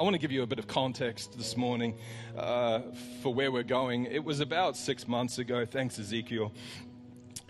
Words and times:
I 0.00 0.02
want 0.02 0.14
to 0.14 0.18
give 0.18 0.32
you 0.32 0.42
a 0.42 0.46
bit 0.46 0.58
of 0.58 0.66
context 0.66 1.36
this 1.36 1.58
morning 1.58 1.94
uh, 2.34 2.80
for 3.20 3.34
where 3.34 3.52
we're 3.52 3.62
going. 3.62 4.06
It 4.06 4.24
was 4.24 4.40
about 4.40 4.74
six 4.74 5.06
months 5.06 5.36
ago, 5.36 5.66
thanks, 5.66 5.98
Ezekiel. 5.98 6.54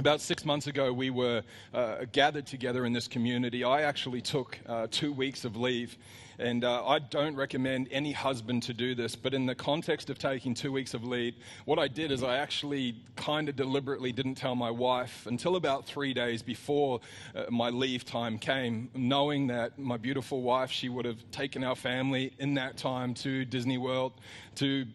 About 0.00 0.22
six 0.22 0.46
months 0.46 0.66
ago, 0.66 0.94
we 0.94 1.10
were 1.10 1.42
uh, 1.74 2.06
gathered 2.10 2.46
together 2.46 2.86
in 2.86 2.94
this 2.94 3.06
community. 3.06 3.64
I 3.64 3.82
actually 3.82 4.22
took 4.22 4.58
uh, 4.66 4.86
two 4.90 5.12
weeks 5.12 5.44
of 5.44 5.56
leave 5.56 5.98
and 6.38 6.64
uh, 6.64 6.86
I 6.86 7.00
don't 7.00 7.36
recommend 7.36 7.88
any 7.90 8.12
husband 8.12 8.62
to 8.62 8.72
do 8.72 8.94
this, 8.94 9.14
but 9.14 9.34
in 9.34 9.44
the 9.44 9.54
context 9.54 10.08
of 10.08 10.18
taking 10.18 10.54
two 10.54 10.72
weeks 10.72 10.94
of 10.94 11.04
leave, 11.04 11.34
what 11.66 11.78
I 11.78 11.86
did 11.86 12.12
is 12.12 12.22
I 12.22 12.38
actually 12.38 12.96
kind 13.16 13.50
of 13.50 13.56
deliberately 13.56 14.10
didn't 14.10 14.36
tell 14.36 14.54
my 14.54 14.70
wife 14.70 15.26
until 15.26 15.56
about 15.56 15.84
three 15.84 16.14
days 16.14 16.40
before 16.42 17.00
uh, 17.36 17.44
my 17.50 17.68
leave 17.68 18.06
time 18.06 18.38
came, 18.38 18.88
knowing 18.94 19.48
that 19.48 19.78
my 19.78 19.98
beautiful 19.98 20.40
wife, 20.40 20.70
she 20.70 20.88
would 20.88 21.04
have 21.04 21.30
taken 21.30 21.62
our 21.62 21.76
family 21.76 22.32
in 22.38 22.54
that 22.54 22.78
time 22.78 23.12
to 23.16 23.44
Disney 23.44 23.76
World, 23.76 24.14
to 24.54 24.86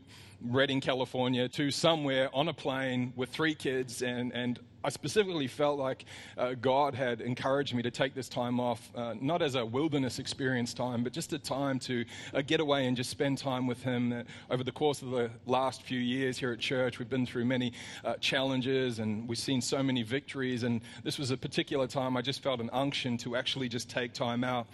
Redding, 0.42 0.82
California, 0.82 1.48
to 1.50 1.70
somewhere 1.70 2.30
on 2.34 2.48
a 2.48 2.54
plane 2.54 3.14
with 3.16 3.30
three 3.30 3.54
kids 3.54 4.02
and, 4.02 4.34
and 4.34 4.60
I 4.86 4.90
specifically 4.90 5.48
felt 5.48 5.80
like 5.80 6.06
uh, 6.38 6.54
God 6.54 6.94
had 6.94 7.20
encouraged 7.20 7.74
me 7.74 7.82
to 7.82 7.90
take 7.90 8.14
this 8.14 8.30
time 8.30 8.60
off, 8.60 8.92
uh, 8.96 9.16
not 9.20 9.42
as 9.42 9.56
a 9.56 9.66
wilderness 9.66 10.20
experience 10.20 10.76
time, 10.76 11.04
but 11.04 11.12
just 11.12 11.34
a 11.34 11.40
time 11.40 11.80
to 11.80 12.06
uh, 12.36 12.44
get 12.44 12.60
away 12.60 12.86
and 12.86 12.96
just 12.96 13.10
spend 13.10 13.40
time 13.40 13.66
with 13.66 13.82
Him. 13.82 14.14
Uh, 14.14 14.54
over 14.54 14.64
the 14.64 14.72
course 14.72 15.02
of 15.02 15.10
the 15.10 15.32
last 15.48 15.82
few 15.82 16.00
years 16.00 16.38
here 16.38 16.52
at 16.52 16.60
church, 16.60 17.00
we've 17.00 17.10
been 17.10 17.26
through 17.26 17.46
many 17.46 17.74
uh, 18.04 18.14
challenges 18.18 19.00
and 19.00 19.28
we've 19.28 19.40
seen 19.40 19.60
so 19.60 19.82
many 19.82 20.04
victories. 20.04 20.62
And 20.62 20.82
this 21.04 21.18
was 21.18 21.32
a 21.32 21.38
particular 21.38 21.88
time 21.88 22.16
I 22.16 22.22
just 22.22 22.44
felt 22.44 22.60
an 22.60 22.70
unction 22.72 23.18
to 23.20 23.36
actually 23.36 23.70
just 23.70 23.90
take 23.90 24.14
time 24.14 24.44
out. 24.44 24.68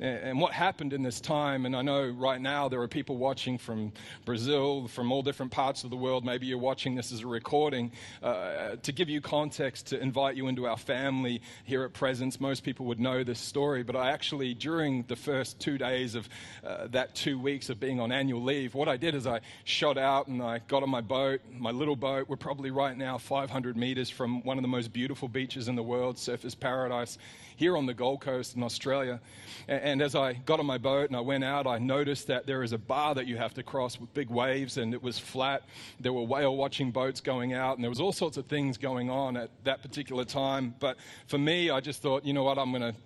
And 0.00 0.40
what 0.40 0.54
happened 0.54 0.94
in 0.94 1.02
this 1.02 1.20
time, 1.20 1.66
and 1.66 1.76
I 1.76 1.82
know 1.82 2.08
right 2.08 2.40
now 2.40 2.70
there 2.70 2.80
are 2.80 2.88
people 2.88 3.18
watching 3.18 3.58
from 3.58 3.92
Brazil, 4.24 4.88
from 4.88 5.12
all 5.12 5.20
different 5.20 5.52
parts 5.52 5.84
of 5.84 5.90
the 5.90 5.96
world. 5.96 6.24
Maybe 6.24 6.46
you're 6.46 6.56
watching 6.56 6.94
this 6.94 7.12
as 7.12 7.20
a 7.20 7.26
recording. 7.26 7.92
Uh, 8.22 8.76
to 8.82 8.92
give 8.92 9.10
you 9.10 9.20
context, 9.20 9.49
to 9.50 10.00
invite 10.00 10.36
you 10.36 10.48
into 10.48 10.66
our 10.66 10.76
family 10.76 11.42
here 11.64 11.84
at 11.84 11.92
Presence, 11.92 12.40
most 12.40 12.64
people 12.64 12.86
would 12.86 13.00
know 13.00 13.24
this 13.24 13.38
story, 13.38 13.82
but 13.82 13.96
I 13.96 14.10
actually, 14.10 14.54
during 14.54 15.04
the 15.08 15.16
first 15.16 15.58
two 15.60 15.78
days 15.78 16.14
of 16.14 16.28
uh, 16.64 16.86
that 16.88 17.14
two 17.14 17.38
weeks 17.38 17.70
of 17.70 17.80
being 17.80 18.00
on 18.00 18.12
annual 18.12 18.42
leave, 18.42 18.74
what 18.74 18.88
I 18.88 18.96
did 18.96 19.14
is 19.14 19.26
I 19.26 19.40
shot 19.64 19.98
out 19.98 20.28
and 20.28 20.42
I 20.42 20.60
got 20.68 20.82
on 20.82 20.90
my 20.90 21.00
boat, 21.00 21.40
my 21.52 21.70
little 21.70 21.96
boat. 21.96 22.28
We're 22.28 22.36
probably 22.36 22.70
right 22.70 22.96
now 22.96 23.18
500 23.18 23.76
meters 23.76 24.10
from 24.10 24.42
one 24.42 24.58
of 24.58 24.62
the 24.62 24.68
most 24.68 24.92
beautiful 24.92 25.28
beaches 25.28 25.68
in 25.68 25.76
the 25.76 25.82
world, 25.82 26.16
Surfers 26.16 26.58
Paradise 26.58 27.18
here 27.60 27.76
on 27.76 27.84
the 27.84 27.92
Gold 27.92 28.22
Coast 28.22 28.56
in 28.56 28.62
Australia. 28.62 29.20
And 29.68 30.00
as 30.00 30.14
I 30.14 30.32
got 30.32 30.60
on 30.60 30.66
my 30.66 30.78
boat 30.78 31.10
and 31.10 31.16
I 31.16 31.20
went 31.20 31.44
out, 31.44 31.66
I 31.66 31.76
noticed 31.76 32.26
that 32.28 32.46
there 32.46 32.62
is 32.62 32.72
a 32.72 32.78
bar 32.78 33.14
that 33.14 33.26
you 33.26 33.36
have 33.36 33.52
to 33.52 33.62
cross 33.62 34.00
with 34.00 34.12
big 34.14 34.30
waves, 34.30 34.78
and 34.78 34.94
it 34.94 35.02
was 35.02 35.18
flat. 35.18 35.64
There 36.00 36.14
were 36.14 36.22
whale 36.22 36.56
watching 36.56 36.90
boats 36.90 37.20
going 37.20 37.52
out, 37.52 37.76
and 37.76 37.84
there 37.84 37.90
was 37.90 38.00
all 38.00 38.14
sorts 38.14 38.38
of 38.38 38.46
things 38.46 38.78
going 38.78 39.10
on 39.10 39.36
at 39.36 39.50
that 39.64 39.82
particular 39.82 40.24
time. 40.24 40.74
But 40.80 40.96
for 41.26 41.36
me, 41.36 41.68
I 41.68 41.80
just 41.80 42.00
thought, 42.00 42.24
you 42.24 42.32
know 42.32 42.44
what, 42.44 42.58
I'm 42.58 42.70
going 42.70 42.94
to 42.94 42.98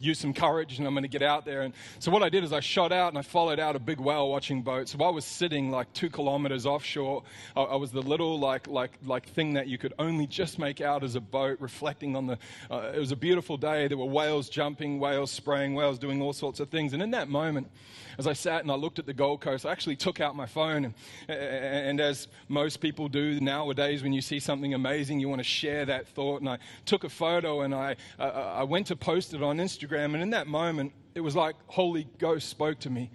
use 0.00 0.18
some 0.18 0.32
courage 0.32 0.78
and 0.78 0.86
I'm 0.86 0.94
going 0.94 1.02
to 1.02 1.08
get 1.08 1.22
out 1.22 1.44
there. 1.44 1.62
And 1.62 1.74
so 1.98 2.10
what 2.10 2.22
I 2.22 2.30
did 2.30 2.42
is 2.42 2.52
I 2.52 2.60
shot 2.60 2.90
out 2.90 3.08
and 3.10 3.18
I 3.18 3.22
followed 3.22 3.60
out 3.60 3.76
a 3.76 3.78
big 3.78 4.00
whale 4.00 4.28
watching 4.30 4.62
boat. 4.62 4.88
So 4.88 4.98
I 5.04 5.10
was 5.10 5.24
sitting 5.24 5.70
like 5.70 5.92
two 5.92 6.08
kilometers 6.08 6.66
offshore. 6.66 7.22
I, 7.54 7.62
I 7.62 7.76
was 7.76 7.92
the 7.92 8.00
little 8.00 8.38
like 8.38 8.66
like 8.66 8.92
like 9.04 9.28
thing 9.28 9.52
that 9.54 9.68
you 9.68 9.78
could 9.78 9.92
only 9.98 10.26
just 10.26 10.58
make 10.58 10.80
out 10.80 11.04
as 11.04 11.14
a 11.14 11.20
boat, 11.20 11.58
reflecting 11.60 12.16
on 12.16 12.26
the. 12.26 12.38
Uh, 12.70 12.92
it 12.94 12.98
was 12.98 13.12
a 13.12 13.16
beautiful 13.16 13.56
day. 13.56 13.86
There 13.88 13.98
were 13.98 14.06
whales 14.06 14.48
jumping, 14.48 14.98
whales 14.98 15.30
spraying, 15.30 15.74
whales 15.74 15.98
doing 15.98 16.22
all 16.22 16.32
sorts 16.32 16.60
of 16.60 16.70
things. 16.70 16.94
And 16.94 17.02
in 17.02 17.10
that 17.10 17.28
moment, 17.28 17.70
as 18.18 18.26
I 18.26 18.32
sat 18.32 18.62
and 18.62 18.70
I 18.70 18.74
looked 18.74 18.98
at 18.98 19.06
the 19.06 19.14
Gold 19.14 19.42
Coast, 19.42 19.66
I 19.66 19.72
actually 19.72 19.96
took 19.96 20.20
out 20.20 20.34
my 20.34 20.46
phone. 20.46 20.86
And, 20.86 20.94
and 21.28 22.00
as 22.00 22.28
most 22.48 22.80
people 22.80 23.08
do 23.08 23.38
nowadays, 23.40 24.02
when 24.02 24.12
you 24.12 24.22
see 24.22 24.40
something 24.40 24.72
amazing, 24.72 25.20
you 25.20 25.28
want 25.28 25.40
to 25.40 25.44
share 25.44 25.84
that 25.84 26.08
thought. 26.08 26.40
And 26.40 26.48
I 26.48 26.58
took 26.86 27.04
a 27.04 27.10
photo 27.10 27.60
and 27.60 27.74
I 27.74 27.96
uh, 28.18 28.24
I 28.60 28.62
went 28.62 28.86
to 28.86 28.96
post 28.96 29.34
it 29.34 29.42
on 29.42 29.58
Instagram 29.58 29.89
Instagram, 29.90 30.14
and 30.14 30.22
in 30.22 30.30
that 30.30 30.46
moment, 30.46 30.92
it 31.14 31.20
was 31.20 31.36
like 31.36 31.56
Holy 31.66 32.06
Ghost 32.18 32.48
spoke 32.48 32.78
to 32.80 32.90
me. 32.90 33.10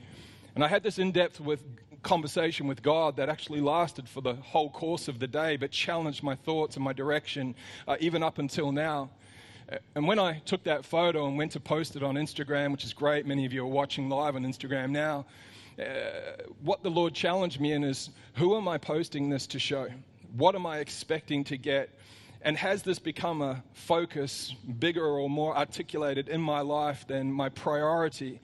And 0.55 0.63
I 0.63 0.67
had 0.67 0.83
this 0.83 0.99
in 0.99 1.11
depth 1.11 1.39
with 1.39 1.63
conversation 2.03 2.67
with 2.67 2.81
God 2.81 3.17
that 3.17 3.29
actually 3.29 3.61
lasted 3.61 4.07
for 4.07 4.21
the 4.21 4.35
whole 4.35 4.69
course 4.69 5.07
of 5.07 5.19
the 5.19 5.27
day, 5.27 5.57
but 5.57 5.71
challenged 5.71 6.21
my 6.21 6.35
thoughts 6.35 6.75
and 6.75 6.85
my 6.85 6.93
direction 6.93 7.55
uh, 7.87 7.97
even 7.99 8.21
up 8.21 8.37
until 8.37 8.71
now. 8.71 9.09
And 9.95 10.07
when 10.07 10.19
I 10.19 10.39
took 10.45 10.63
that 10.65 10.85
photo 10.85 11.27
and 11.27 11.37
went 11.37 11.51
to 11.53 11.59
post 11.59 11.95
it 11.95 12.03
on 12.03 12.15
Instagram, 12.15 12.71
which 12.71 12.83
is 12.83 12.93
great, 12.93 13.25
many 13.25 13.45
of 13.45 13.53
you 13.53 13.63
are 13.63 13.67
watching 13.67 14.07
live 14.07 14.35
on 14.35 14.43
Instagram 14.43 14.91
now, 14.91 15.25
uh, 15.79 16.43
what 16.61 16.83
the 16.83 16.91
Lord 16.91 17.13
challenged 17.15 17.59
me 17.59 17.73
in 17.73 17.83
is 17.83 18.11
who 18.35 18.55
am 18.55 18.67
I 18.67 18.77
posting 18.77 19.29
this 19.29 19.47
to 19.47 19.59
show? 19.59 19.87
What 20.37 20.53
am 20.53 20.65
I 20.65 20.79
expecting 20.79 21.43
to 21.45 21.57
get 21.57 21.89
and 22.45 22.55
has 22.57 22.83
this 22.83 22.99
become 22.99 23.41
a 23.41 23.63
focus, 23.73 24.53
bigger 24.77 25.03
or 25.03 25.27
more 25.27 25.57
articulated 25.57 26.29
in 26.29 26.39
my 26.39 26.61
life 26.61 27.07
than 27.07 27.33
my 27.33 27.49
priority 27.49 28.39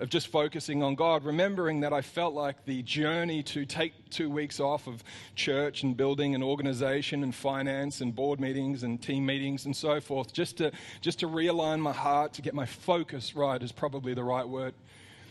of 0.00 0.08
just 0.08 0.28
focusing 0.28 0.82
on 0.82 0.94
God? 0.94 1.26
Remembering 1.26 1.80
that 1.80 1.92
I 1.92 2.00
felt 2.00 2.32
like 2.32 2.64
the 2.64 2.80
journey 2.82 3.42
to 3.42 3.66
take 3.66 3.92
two 4.08 4.30
weeks 4.30 4.60
off 4.60 4.86
of 4.86 5.04
church 5.36 5.82
and 5.82 5.94
building 5.94 6.34
an 6.34 6.42
organization 6.42 7.22
and 7.22 7.34
finance 7.34 8.00
and 8.00 8.16
board 8.16 8.40
meetings 8.40 8.82
and 8.82 9.00
team 9.00 9.26
meetings 9.26 9.66
and 9.66 9.76
so 9.76 10.00
forth, 10.00 10.32
just 10.32 10.56
to, 10.56 10.72
just 11.02 11.18
to 11.20 11.28
realign 11.28 11.80
my 11.80 11.92
heart, 11.92 12.32
to 12.32 12.42
get 12.42 12.54
my 12.54 12.64
focus 12.64 13.36
right, 13.36 13.62
is 13.62 13.72
probably 13.72 14.14
the 14.14 14.24
right 14.24 14.48
word. 14.48 14.72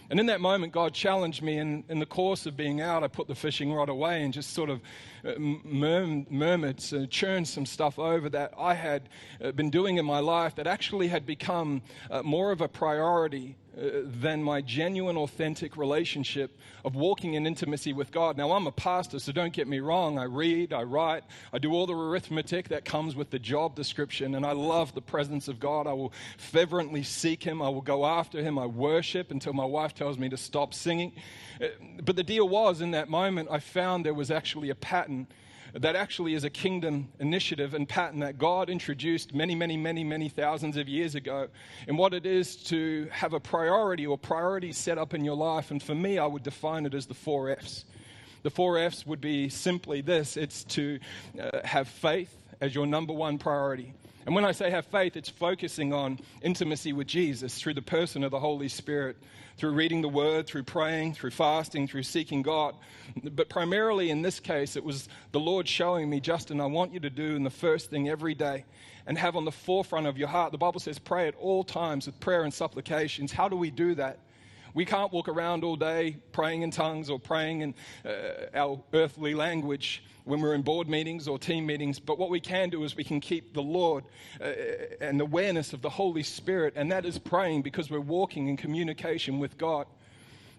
And 0.09 0.19
in 0.19 0.25
that 0.27 0.41
moment, 0.41 0.73
God 0.73 0.93
challenged 0.93 1.41
me. 1.41 1.57
And 1.57 1.83
in 1.89 1.99
the 1.99 2.05
course 2.05 2.45
of 2.45 2.55
being 2.55 2.81
out, 2.81 3.03
I 3.03 3.07
put 3.07 3.27
the 3.27 3.35
fishing 3.35 3.73
rod 3.73 3.89
away 3.89 4.23
and 4.23 4.33
just 4.33 4.53
sort 4.53 4.69
of 4.69 4.81
uh, 5.25 5.33
murmured, 5.37 6.83
uh, 6.93 7.05
churned 7.07 7.47
some 7.47 7.65
stuff 7.65 7.97
over 7.97 8.29
that 8.29 8.53
I 8.57 8.73
had 8.73 9.09
uh, 9.43 9.51
been 9.51 9.69
doing 9.69 9.97
in 9.97 10.05
my 10.05 10.19
life 10.19 10.55
that 10.55 10.67
actually 10.67 11.07
had 11.07 11.25
become 11.25 11.81
more 12.23 12.51
of 12.51 12.61
a 12.61 12.67
priority 12.67 13.55
than 13.75 14.43
my 14.43 14.61
genuine, 14.61 15.17
authentic 15.17 15.75
relationship 15.77 16.57
of 16.85 16.95
walking 16.95 17.33
in 17.33 17.47
intimacy 17.47 17.91
with 17.91 18.11
God. 18.11 18.37
Now, 18.37 18.51
I'm 18.51 18.67
a 18.67 18.71
pastor, 18.71 19.19
so 19.19 19.31
don't 19.31 19.53
get 19.53 19.67
me 19.67 19.79
wrong. 19.79 20.19
I 20.19 20.25
read, 20.25 20.73
I 20.73 20.83
write, 20.83 21.23
I 21.51 21.57
do 21.57 21.73
all 21.73 21.87
the 21.87 21.95
arithmetic 21.95 22.69
that 22.69 22.85
comes 22.85 23.15
with 23.15 23.31
the 23.31 23.39
job 23.39 23.75
description, 23.75 24.35
and 24.35 24.45
I 24.45 24.51
love 24.51 24.93
the 24.93 25.01
presence 25.01 25.47
of 25.47 25.59
God. 25.59 25.87
I 25.87 25.93
will 25.93 26.13
fervently 26.37 27.01
seek 27.03 27.43
Him, 27.43 27.61
I 27.61 27.69
will 27.69 27.81
go 27.81 28.05
after 28.05 28.43
Him, 28.43 28.59
I 28.59 28.67
worship 28.67 29.31
until 29.31 29.53
my 29.53 29.65
wife 29.65 29.95
tells 29.95 30.19
me 30.19 30.29
to 30.29 30.37
stop 30.37 30.73
singing. 30.73 31.13
Uh, 31.59 31.67
but 32.03 32.15
the 32.15 32.23
deal 32.23 32.47
was, 32.47 32.81
in 32.81 32.91
that 32.91 33.09
moment, 33.09 33.49
I 33.51 33.59
found 33.59 34.05
there 34.05 34.13
was 34.13 34.29
actually 34.29 34.69
a 34.69 34.75
pattern 34.75 35.27
that 35.73 35.95
actually 35.95 36.35
is 36.35 36.43
a 36.43 36.49
kingdom 36.49 37.09
initiative 37.19 37.73
and 37.73 37.89
pattern 37.89 38.19
that 38.19 38.37
God 38.37 38.69
introduced 38.69 39.33
many, 39.33 39.55
many, 39.55 39.75
many, 39.75 40.03
many 40.03 40.29
thousands 40.29 40.77
of 40.77 40.87
years 40.87 41.15
ago. 41.15 41.47
And 41.87 41.97
what 41.97 42.13
it 42.13 42.25
is 42.25 42.55
to 42.65 43.07
have 43.11 43.33
a 43.33 43.39
priority 43.39 44.05
or 44.05 44.17
priorities 44.17 44.77
set 44.77 44.99
up 44.99 45.13
in 45.15 45.25
your 45.25 45.35
life. 45.35 45.71
And 45.71 45.81
for 45.81 45.95
me, 45.95 46.19
I 46.19 46.27
would 46.27 46.43
define 46.43 46.85
it 46.85 46.93
as 46.93 47.07
the 47.07 47.15
four 47.15 47.49
F's. 47.49 47.85
The 48.43 48.51
four 48.51 48.77
F's 48.77 49.05
would 49.05 49.21
be 49.21 49.49
simply 49.49 50.01
this 50.01 50.37
it's 50.37 50.63
to 50.65 50.99
uh, 51.41 51.65
have 51.65 51.87
faith 51.87 52.35
as 52.61 52.75
your 52.75 52.85
number 52.85 53.13
one 53.13 53.39
priority. 53.39 53.93
And 54.25 54.35
when 54.35 54.45
I 54.45 54.51
say 54.51 54.69
have 54.69 54.85
faith, 54.85 55.15
it's 55.15 55.29
focusing 55.29 55.93
on 55.93 56.19
intimacy 56.41 56.93
with 56.93 57.07
Jesus 57.07 57.59
through 57.59 57.73
the 57.73 57.81
person 57.81 58.23
of 58.23 58.31
the 58.31 58.39
Holy 58.39 58.67
Spirit 58.67 59.17
through 59.57 59.71
reading 59.71 60.01
the 60.01 60.09
word, 60.09 60.47
through 60.47 60.63
praying, 60.63 61.13
through 61.13 61.31
fasting, 61.31 61.87
through 61.87 62.03
seeking 62.03 62.41
God. 62.41 62.75
But 63.23 63.49
primarily 63.49 64.09
in 64.09 64.21
this 64.21 64.39
case, 64.39 64.75
it 64.75 64.83
was 64.83 65.07
the 65.31 65.39
Lord 65.39 65.67
showing 65.67 66.09
me, 66.09 66.19
Justin, 66.19 66.59
I 66.59 66.65
want 66.65 66.93
you 66.93 66.99
to 67.01 67.09
do 67.09 67.35
in 67.35 67.43
the 67.43 67.49
first 67.49 67.89
thing 67.89 68.09
every 68.09 68.33
day 68.33 68.65
and 69.05 69.17
have 69.17 69.35
on 69.35 69.45
the 69.45 69.51
forefront 69.51 70.07
of 70.07 70.17
your 70.17 70.27
heart. 70.27 70.51
The 70.51 70.57
Bible 70.57 70.79
says, 70.79 70.97
pray 70.97 71.27
at 71.27 71.35
all 71.35 71.63
times 71.63 72.05
with 72.05 72.19
prayer 72.19 72.43
and 72.43 72.53
supplications. 72.53 73.31
How 73.31 73.47
do 73.47 73.55
we 73.55 73.69
do 73.69 73.95
that? 73.95 74.19
We 74.73 74.85
can't 74.85 75.11
walk 75.11 75.27
around 75.27 75.63
all 75.63 75.75
day 75.75 76.17
praying 76.31 76.63
in 76.63 76.71
tongues 76.71 77.09
or 77.09 77.19
praying 77.19 77.61
in 77.61 77.75
uh, 78.05 78.47
our 78.55 78.81
earthly 78.93 79.35
language 79.35 80.03
when 80.25 80.41
we're 80.41 80.55
in 80.55 80.61
board 80.61 80.87
meetings 80.87 81.27
or 81.27 81.37
team 81.37 81.65
meetings, 81.65 81.99
but 81.99 82.17
what 82.17 82.29
we 82.29 82.39
can 82.39 82.69
do 82.69 82.83
is 82.83 82.95
we 82.95 83.03
can 83.03 83.19
keep 83.19 83.53
the 83.53 83.61
Lord 83.61 84.05
uh, 84.41 84.51
and 85.01 85.19
awareness 85.19 85.73
of 85.73 85.81
the 85.81 85.89
Holy 85.89 86.23
Spirit, 86.23 86.73
and 86.75 86.91
that 86.91 87.05
is 87.05 87.19
praying 87.19 87.61
because 87.61 87.89
we're 87.89 87.99
walking 87.99 88.47
in 88.47 88.57
communication 88.57 89.39
with 89.39 89.57
God. 89.57 89.85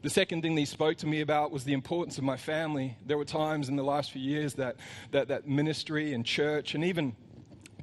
The 0.02 0.11
second 0.11 0.43
thing 0.43 0.55
he 0.55 0.67
spoke 0.67 0.99
to 0.99 1.06
me 1.06 1.22
about 1.22 1.50
was 1.50 1.64
the 1.64 1.72
importance 1.72 2.19
of 2.19 2.25
my 2.25 2.37
family. 2.37 2.99
There 3.06 3.17
were 3.17 3.25
times 3.25 3.70
in 3.70 3.76
the 3.76 3.82
last 3.82 4.12
few 4.12 4.20
years 4.20 4.52
that, 4.55 4.76
that, 5.12 5.28
that 5.28 5.49
ministry 5.49 6.12
and 6.12 6.26
church 6.26 6.75
and 6.75 6.84
even 6.84 7.17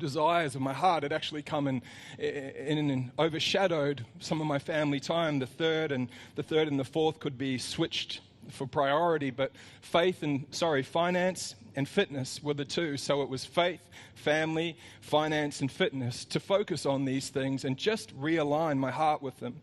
desires 0.02 0.56
of 0.56 0.62
my 0.62 0.74
heart 0.74 1.04
had 1.04 1.14
actually 1.14 1.44
come 1.44 1.68
and, 1.68 1.82
and, 2.20 2.92
and, 2.92 3.12
overshadowed 3.18 4.06
some 4.20 4.42
of 4.42 4.48
my 4.48 4.60
family 4.60 5.00
time. 5.00 5.40
The 5.40 5.46
third 5.46 5.92
and 5.92 6.10
the 6.36 6.44
third 6.44 6.68
and 6.68 6.78
the 6.80 6.84
fourth 6.84 7.20
could 7.20 7.38
be 7.38 7.58
switched 7.58 8.20
for 8.50 8.68
priority, 8.68 9.30
but 9.30 9.52
faith 9.82 10.24
and 10.24 10.46
sorry, 10.52 10.84
finance 10.84 11.56
and 11.76 11.88
fitness 11.88 12.44
were 12.44 12.54
the 12.54 12.66
two. 12.66 12.98
So 12.98 13.22
it 13.22 13.30
was 13.30 13.46
faith, 13.46 13.82
family, 14.16 14.78
finance, 15.00 15.62
and 15.62 15.72
fitness 15.72 16.26
to 16.26 16.40
focus 16.40 16.86
on 16.86 17.06
these 17.06 17.30
things 17.30 17.64
and 17.64 17.78
just 17.78 18.20
realign 18.20 18.78
my 18.78 18.92
heart 18.92 19.22
with 19.22 19.40
them. 19.40 19.56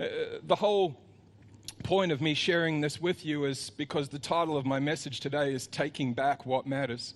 Uh, 0.00 0.06
the 0.42 0.56
whole 0.56 0.96
point 1.82 2.10
of 2.10 2.20
me 2.20 2.34
sharing 2.34 2.80
this 2.80 3.00
with 3.00 3.24
you 3.24 3.44
is 3.44 3.70
because 3.70 4.08
the 4.08 4.18
title 4.18 4.56
of 4.56 4.66
my 4.66 4.80
message 4.80 5.20
today 5.20 5.52
is 5.52 5.66
Taking 5.66 6.14
Back 6.14 6.46
What 6.46 6.66
Matters. 6.66 7.14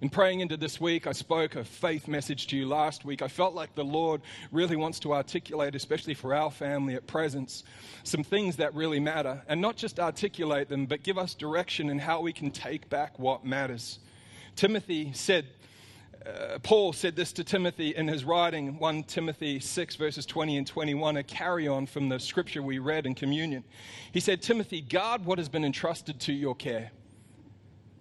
In 0.00 0.10
praying 0.10 0.38
into 0.38 0.56
this 0.56 0.80
week, 0.80 1.08
I 1.08 1.12
spoke 1.12 1.56
a 1.56 1.64
faith 1.64 2.06
message 2.06 2.46
to 2.48 2.56
you 2.56 2.68
last 2.68 3.04
week. 3.04 3.20
I 3.20 3.26
felt 3.26 3.56
like 3.56 3.74
the 3.74 3.84
Lord 3.84 4.20
really 4.52 4.76
wants 4.76 5.00
to 5.00 5.12
articulate, 5.12 5.74
especially 5.74 6.14
for 6.14 6.36
our 6.36 6.52
family 6.52 6.94
at 6.94 7.08
presence, 7.08 7.64
some 8.04 8.22
things 8.22 8.56
that 8.56 8.72
really 8.76 9.00
matter. 9.00 9.42
And 9.48 9.60
not 9.60 9.76
just 9.76 9.98
articulate 9.98 10.68
them, 10.68 10.86
but 10.86 11.02
give 11.02 11.18
us 11.18 11.34
direction 11.34 11.90
in 11.90 11.98
how 11.98 12.20
we 12.20 12.32
can 12.32 12.52
take 12.52 12.88
back 12.88 13.18
what 13.18 13.44
matters. 13.44 13.98
Timothy 14.54 15.12
said 15.14 15.46
uh, 16.24 16.58
Paul 16.62 16.92
said 16.92 17.16
this 17.16 17.32
to 17.32 17.44
Timothy 17.44 17.96
in 17.96 18.06
his 18.06 18.24
writing, 18.24 18.78
1 18.78 19.02
Timothy 19.04 19.58
6, 19.58 19.96
verses 19.96 20.26
20 20.26 20.58
and 20.58 20.66
21, 20.66 21.16
a 21.16 21.22
carry 21.22 21.66
on 21.66 21.86
from 21.86 22.08
the 22.08 22.20
scripture 22.20 22.62
we 22.62 22.78
read 22.78 23.06
in 23.06 23.14
communion. 23.14 23.64
He 24.12 24.20
said, 24.20 24.42
Timothy, 24.42 24.80
guard 24.80 25.24
what 25.24 25.38
has 25.38 25.48
been 25.48 25.64
entrusted 25.64 26.20
to 26.20 26.32
your 26.32 26.54
care. 26.54 26.90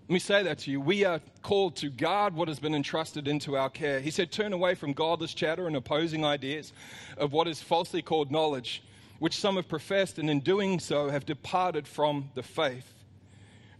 Let 0.07 0.13
me 0.13 0.19
say 0.19 0.41
that 0.43 0.59
to 0.59 0.71
you. 0.71 0.79
We 0.79 1.03
are 1.03 1.19
called 1.41 1.75
to 1.77 1.89
guard 1.89 2.33
what 2.33 2.47
has 2.47 2.59
been 2.59 2.73
entrusted 2.73 3.27
into 3.27 3.57
our 3.57 3.69
care. 3.69 3.99
He 3.99 4.09
said, 4.09 4.31
Turn 4.31 4.53
away 4.53 4.73
from 4.73 4.93
godless 4.93 5.33
chatter 5.33 5.67
and 5.67 5.75
opposing 5.75 6.23
ideas 6.23 6.71
of 7.17 7.33
what 7.33 7.45
is 7.45 7.61
falsely 7.61 8.01
called 8.01 8.31
knowledge, 8.31 8.83
which 9.19 9.35
some 9.35 9.57
have 9.57 9.67
professed, 9.67 10.17
and 10.17 10.29
in 10.29 10.39
doing 10.39 10.79
so 10.79 11.09
have 11.09 11.25
departed 11.25 11.85
from 11.85 12.29
the 12.35 12.43
faith. 12.43 12.93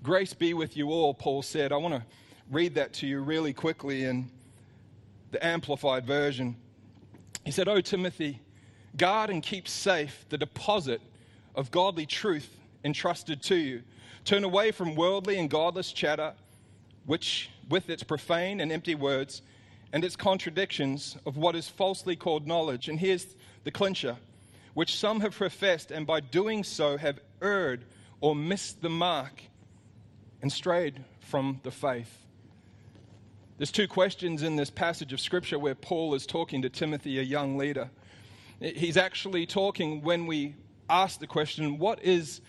Grace 0.03 0.33
be 0.33 0.53
with 0.53 0.75
you 0.75 0.89
all, 0.89 1.13
Paul 1.13 1.44
said. 1.44 1.71
I 1.71 1.77
want 1.77 1.94
to 1.94 2.03
read 2.51 2.75
that 2.75 2.91
to 2.95 3.07
you 3.07 3.21
really 3.21 3.53
quickly 3.53 4.03
in 4.03 4.29
the 5.31 5.45
Amplified 5.45 6.06
Version. 6.06 6.57
He 7.45 7.51
said, 7.51 7.69
O 7.69 7.79
Timothy, 7.79 8.41
guard 8.97 9.29
and 9.29 9.41
keep 9.41 9.65
safe 9.65 10.25
the 10.27 10.38
deposit 10.38 11.00
of 11.56 11.71
godly 11.71 12.06
truth 12.06 12.53
entrusted 12.83 13.41
to 13.44 13.56
you. 13.56 13.83
Turn 14.27 14.44
away 14.44 14.71
from 14.71 14.95
worldly 14.95 15.39
and 15.39 15.50
godless 15.50 15.94
chatter, 15.94 16.33
which, 17.06 17.50
with 17.69 17.89
its 17.89 18.03
profane 18.03 18.59
and 18.59 18.74
empty 18.74 18.94
words 18.94 19.41
and 19.94 20.03
its 20.03 20.18
contradictions 20.18 21.15
of 21.25 21.38
what 21.38 21.56
is 21.56 21.69
falsely 21.69 22.18
called 22.18 22.45
knowledge. 22.45 22.89
And 22.89 23.00
here's 23.00 23.25
the 23.63 23.71
clincher, 23.71 24.18
which 24.74 24.97
some 24.97 25.21
have 25.21 25.33
professed, 25.33 25.91
and 25.91 26.06
by 26.06 26.19
doing 26.19 26.65
so 26.65 26.97
have 26.97 27.21
erred 27.41 27.85
or 28.19 28.35
missed 28.35 28.81
the 28.81 28.89
mark 28.89 29.44
and 30.41 30.51
strayed 30.51 31.06
from 31.21 31.62
the 31.63 31.71
faith. 31.71 32.25
There's 33.57 33.71
two 33.71 33.88
questions 33.88 34.44
in 34.44 34.57
this 34.57 34.69
passage 34.69 35.13
of 35.13 35.21
Scripture 35.21 35.57
where 35.57 35.74
Paul 35.74 36.13
is 36.15 36.25
talking 36.25 36.63
to 36.63 36.69
Timothy, 36.69 37.18
a 37.18 37.24
young 37.24 37.57
leader. 37.57 37.89
He's 38.59 38.97
actually 38.97 39.45
talking 39.45 40.01
when 40.01 40.25
we 40.25 40.56
ask 40.89 41.21
the 41.21 41.27
question, 41.27 41.77
What 41.77 42.03
is 42.03 42.41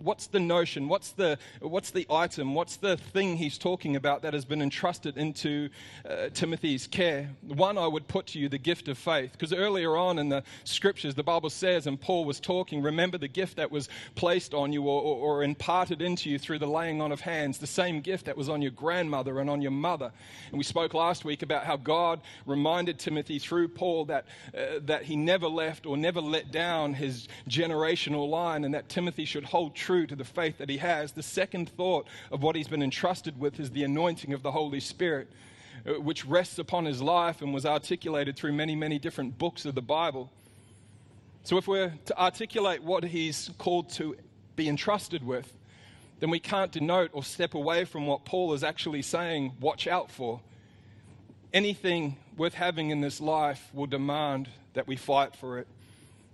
what's 0.00 0.26
the 0.26 0.40
notion? 0.40 0.88
What's 0.88 1.12
the, 1.12 1.38
what's 1.60 1.90
the 1.90 2.06
item? 2.10 2.54
What's 2.54 2.76
the 2.76 2.96
thing 2.96 3.36
he's 3.36 3.58
talking 3.58 3.96
about 3.96 4.22
that 4.22 4.34
has 4.34 4.44
been 4.44 4.62
entrusted 4.62 5.16
into 5.16 5.68
uh, 6.08 6.30
Timothy's 6.32 6.86
care? 6.86 7.30
One, 7.42 7.78
I 7.78 7.86
would 7.86 8.08
put 8.08 8.28
to 8.28 8.38
you 8.38 8.48
the 8.48 8.58
gift 8.58 8.88
of 8.88 8.98
faith. 8.98 9.32
Because 9.32 9.52
earlier 9.52 9.96
on 9.96 10.18
in 10.18 10.28
the 10.28 10.42
scriptures, 10.64 11.14
the 11.14 11.22
Bible 11.22 11.50
says, 11.50 11.86
and 11.86 12.00
Paul 12.00 12.24
was 12.24 12.40
talking, 12.40 12.82
remember 12.82 13.18
the 13.18 13.28
gift 13.28 13.56
that 13.56 13.70
was 13.70 13.88
placed 14.14 14.54
on 14.54 14.72
you 14.72 14.82
or, 14.84 15.02
or, 15.02 15.16
or 15.16 15.42
imparted 15.42 16.02
into 16.02 16.30
you 16.30 16.38
through 16.38 16.58
the 16.58 16.66
laying 16.66 17.00
on 17.00 17.12
of 17.12 17.20
hands, 17.20 17.58
the 17.58 17.66
same 17.66 18.00
gift 18.00 18.26
that 18.26 18.36
was 18.36 18.48
on 18.48 18.62
your 18.62 18.70
grandmother 18.70 19.38
and 19.38 19.50
on 19.50 19.60
your 19.60 19.70
mother. 19.70 20.10
And 20.50 20.58
we 20.58 20.64
spoke 20.64 20.94
last 20.94 21.24
week 21.24 21.42
about 21.42 21.64
how 21.64 21.76
God 21.76 22.20
reminded 22.46 22.98
Timothy 22.98 23.38
through 23.38 23.68
Paul 23.68 24.06
that, 24.06 24.26
uh, 24.56 24.80
that 24.82 25.04
he 25.04 25.16
never 25.16 25.46
left 25.46 25.86
or 25.86 25.96
never 25.96 26.20
let 26.20 26.50
down 26.50 26.94
his 26.94 27.28
generational 27.48 28.28
line 28.28 28.64
and 28.64 28.74
that 28.74 28.88
Timothy 28.88 29.24
should 29.24 29.44
hold 29.44 29.74
true 29.74 29.89
true 29.90 30.06
to 30.06 30.14
the 30.14 30.24
faith 30.24 30.58
that 30.58 30.68
he 30.68 30.76
has. 30.76 31.10
The 31.10 31.22
second 31.24 31.68
thought 31.70 32.06
of 32.30 32.44
what 32.44 32.54
he's 32.54 32.68
been 32.68 32.80
entrusted 32.80 33.40
with 33.40 33.58
is 33.58 33.72
the 33.72 33.82
anointing 33.82 34.32
of 34.32 34.40
the 34.44 34.52
Holy 34.52 34.78
Spirit, 34.78 35.26
uh, 35.84 35.94
which 35.94 36.24
rests 36.24 36.60
upon 36.60 36.84
his 36.84 37.02
life 37.02 37.42
and 37.42 37.52
was 37.52 37.66
articulated 37.66 38.36
through 38.36 38.52
many, 38.52 38.76
many 38.76 39.00
different 39.00 39.36
books 39.36 39.64
of 39.64 39.74
the 39.74 39.82
Bible. 39.82 40.30
So, 41.42 41.58
if 41.58 41.66
we're 41.66 41.92
to 42.04 42.16
articulate 42.16 42.84
what 42.84 43.02
he's 43.02 43.50
called 43.58 43.90
to 43.94 44.14
be 44.54 44.68
entrusted 44.68 45.26
with, 45.26 45.52
then 46.20 46.30
we 46.30 46.38
can't 46.38 46.70
denote 46.70 47.10
or 47.12 47.24
step 47.24 47.54
away 47.54 47.84
from 47.84 48.06
what 48.06 48.24
Paul 48.24 48.52
is 48.52 48.62
actually 48.62 49.02
saying, 49.02 49.54
watch 49.58 49.88
out 49.88 50.12
for. 50.12 50.40
Anything 51.52 52.16
worth 52.36 52.54
having 52.54 52.90
in 52.90 53.00
this 53.00 53.20
life 53.20 53.68
will 53.74 53.86
demand 53.86 54.50
that 54.74 54.86
we 54.86 54.94
fight 54.94 55.34
for 55.34 55.58
it. 55.58 55.66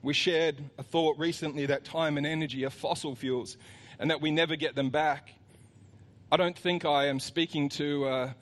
We 0.03 0.13
shared 0.13 0.57
a 0.79 0.83
thought 0.83 1.19
recently 1.19 1.67
that 1.67 1.85
time 1.85 2.17
and 2.17 2.27
energy 2.27 2.65
are 2.65 2.71
fossil 2.71 3.15
fuels 3.15 3.57
and 3.99 4.11
that 4.11 4.21
we 4.21 4.31
never 4.31 4.57
get 4.57 4.75
them 4.75 4.91
back. 4.91 5.33
I 6.31 6.37
don't 6.37 6.59
think 6.59 6.85
I 6.85 7.07
am 7.07 7.21
speaking 7.21 7.69
to 7.71 8.05
uh, 8.05 8.33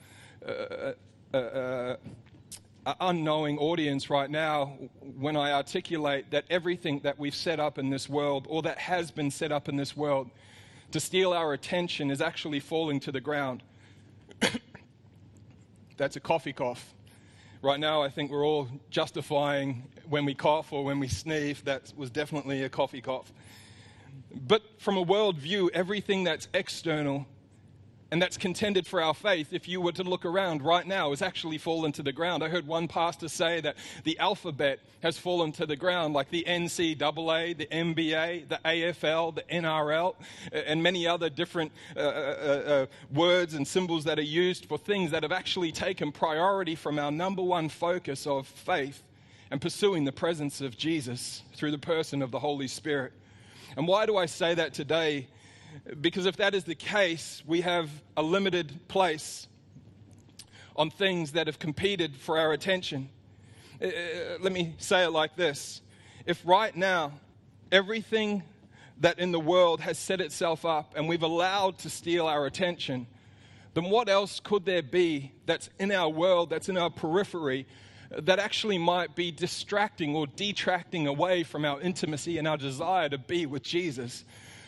uh, 0.47 0.93
uh, 1.35 1.95
an 2.85 2.95
unknowing 2.99 3.57
audience 3.57 4.09
right 4.09 4.29
now 4.29 4.77
when 5.17 5.35
I 5.35 5.51
articulate 5.51 6.31
that 6.31 6.45
everything 6.49 6.99
that 7.01 7.19
we've 7.19 7.35
set 7.35 7.59
up 7.59 7.77
in 7.77 7.89
this 7.89 8.09
world 8.09 8.47
or 8.49 8.61
that 8.63 8.77
has 8.77 9.11
been 9.11 9.31
set 9.31 9.51
up 9.51 9.69
in 9.69 9.75
this 9.75 9.95
world 9.95 10.29
to 10.91 10.99
steal 10.99 11.33
our 11.33 11.53
attention 11.53 12.09
is 12.09 12.21
actually 12.21 12.59
falling 12.59 12.99
to 13.01 13.11
the 13.11 13.21
ground. 13.21 13.63
That's 15.97 16.15
a 16.15 16.19
coffee 16.19 16.53
cough. 16.53 16.94
Right 17.65 17.79
now, 17.79 18.03
I 18.03 18.09
think 18.09 18.29
we're 18.29 18.45
all 18.45 18.67
justifying 18.91 19.87
when 20.07 20.23
we 20.23 20.35
cough 20.35 20.71
or 20.71 20.83
when 20.83 20.99
we 20.99 21.07
sneeze. 21.07 21.63
That 21.63 21.91
was 21.97 22.11
definitely 22.11 22.61
a 22.61 22.69
coffee 22.69 23.01
cough. 23.01 23.33
But 24.31 24.61
from 24.77 24.97
a 24.97 25.01
world 25.01 25.37
view, 25.37 25.71
everything 25.73 26.23
that's 26.25 26.47
external 26.53 27.25
and 28.15 28.21
that's 28.21 28.37
contended 28.37 28.87
for 28.87 29.01
our 29.01 29.13
faith, 29.13 29.51
if 29.51 29.67
you 29.67 29.81
were 29.81 29.91
to 29.91 30.01
look 30.01 30.23
around 30.23 30.61
right 30.61 30.87
now, 30.87 31.09
has 31.09 31.21
actually 31.21 31.57
fallen 31.57 31.91
to 31.91 32.01
the 32.01 32.13
ground. 32.13 32.45
I 32.45 32.47
heard 32.47 32.65
one 32.65 32.87
pastor 32.87 33.27
say 33.27 33.59
that 33.59 33.75
the 34.05 34.17
alphabet 34.19 34.79
has 35.03 35.17
fallen 35.17 35.51
to 35.51 35.65
the 35.65 35.75
ground, 35.75 36.13
like 36.13 36.29
the 36.29 36.45
NCAA, 36.47 37.57
the 37.57 37.65
NBA, 37.65 38.47
the 38.47 38.59
AFL, 38.63 39.35
the 39.35 39.41
NRL, 39.41 40.15
and 40.53 40.81
many 40.81 41.05
other 41.05 41.29
different 41.29 41.73
uh, 41.97 41.99
uh, 41.99 42.03
uh, 42.03 42.69
uh, 42.71 42.85
words 43.11 43.53
and 43.53 43.67
symbols 43.67 44.05
that 44.05 44.17
are 44.17 44.21
used 44.21 44.65
for 44.67 44.77
things 44.77 45.11
that 45.11 45.23
have 45.23 45.33
actually 45.33 45.73
taken 45.73 46.13
priority 46.13 46.75
from 46.75 46.97
our 46.97 47.11
number 47.11 47.41
one 47.41 47.67
focus 47.67 48.25
of 48.25 48.47
faith 48.47 49.03
and 49.51 49.59
pursuing 49.59 50.05
the 50.05 50.13
presence 50.13 50.61
of 50.61 50.77
Jesus 50.77 51.41
through 51.53 51.71
the 51.71 51.77
person 51.77 52.21
of 52.21 52.31
the 52.31 52.39
Holy 52.39 52.69
Spirit. 52.69 53.11
And 53.75 53.89
why 53.89 54.05
do 54.05 54.15
I 54.15 54.25
say 54.25 54.53
that 54.53 54.73
today? 54.73 55.27
Because 55.99 56.25
if 56.25 56.37
that 56.37 56.55
is 56.55 56.63
the 56.63 56.75
case, 56.75 57.43
we 57.45 57.61
have 57.61 57.89
a 58.17 58.23
limited 58.23 58.87
place 58.87 59.47
on 60.75 60.89
things 60.89 61.33
that 61.33 61.47
have 61.47 61.59
competed 61.59 62.15
for 62.15 62.37
our 62.37 62.51
attention. 62.51 63.09
Uh, 63.81 63.87
uh, 63.87 63.91
let 64.41 64.51
me 64.51 64.75
say 64.77 65.03
it 65.03 65.11
like 65.11 65.35
this 65.35 65.81
If 66.25 66.41
right 66.45 66.75
now 66.75 67.13
everything 67.71 68.43
that 68.99 69.19
in 69.19 69.31
the 69.31 69.39
world 69.39 69.81
has 69.81 69.99
set 69.99 70.21
itself 70.21 70.65
up 70.65 70.93
and 70.95 71.07
we've 71.07 71.23
allowed 71.23 71.77
to 71.79 71.89
steal 71.89 72.27
our 72.27 72.45
attention, 72.45 73.07
then 73.73 73.85
what 73.85 74.07
else 74.07 74.39
could 74.39 74.65
there 74.65 74.81
be 74.81 75.33
that's 75.45 75.69
in 75.79 75.91
our 75.91 76.09
world, 76.09 76.49
that's 76.49 76.69
in 76.69 76.77
our 76.77 76.89
periphery, 76.89 77.67
that 78.09 78.39
actually 78.39 78.77
might 78.77 79.15
be 79.15 79.31
distracting 79.31 80.15
or 80.15 80.27
detracting 80.27 81.07
away 81.07 81.43
from 81.43 81.65
our 81.65 81.81
intimacy 81.81 82.37
and 82.37 82.47
our 82.47 82.57
desire 82.57 83.09
to 83.09 83.17
be 83.17 83.45
with 83.45 83.63
Jesus? 83.63 84.23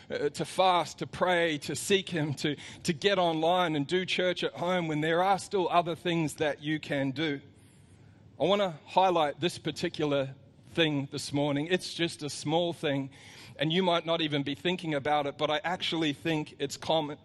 Uh, 0.10 0.30
to 0.30 0.46
fast, 0.46 1.00
to 1.00 1.08
pray, 1.08 1.58
to 1.60 1.76
seek 1.76 2.10
Him, 2.10 2.34
to, 2.36 2.56
to 2.84 2.94
get 2.94 3.20
online 3.20 3.76
and 3.76 3.86
do 3.86 4.06
church 4.06 4.44
at 4.44 4.54
home 4.54 4.88
when 4.88 5.02
there 5.02 5.22
are 5.24 5.38
still 5.38 5.68
other 5.70 5.96
things 5.96 6.36
that 6.36 6.64
you 6.64 6.80
can 6.80 7.12
do. 7.12 7.42
I 8.40 8.46
want 8.46 8.62
to 8.62 8.74
highlight 8.86 9.40
this 9.40 9.58
particular 9.58 10.30
thing 10.74 11.08
this 11.12 11.34
morning. 11.34 11.68
It's 11.72 11.94
just 11.94 12.24
a 12.24 12.30
small 12.30 12.72
thing, 12.72 13.10
and 13.58 13.74
you 13.74 13.84
might 13.84 14.06
not 14.06 14.22
even 14.22 14.44
be 14.44 14.56
thinking 14.56 14.94
about 14.94 15.26
it, 15.26 15.38
but 15.38 15.50
I 15.50 15.60
actually 15.64 16.14
think 16.14 16.56
it's 16.60 16.78
common. 16.78 17.18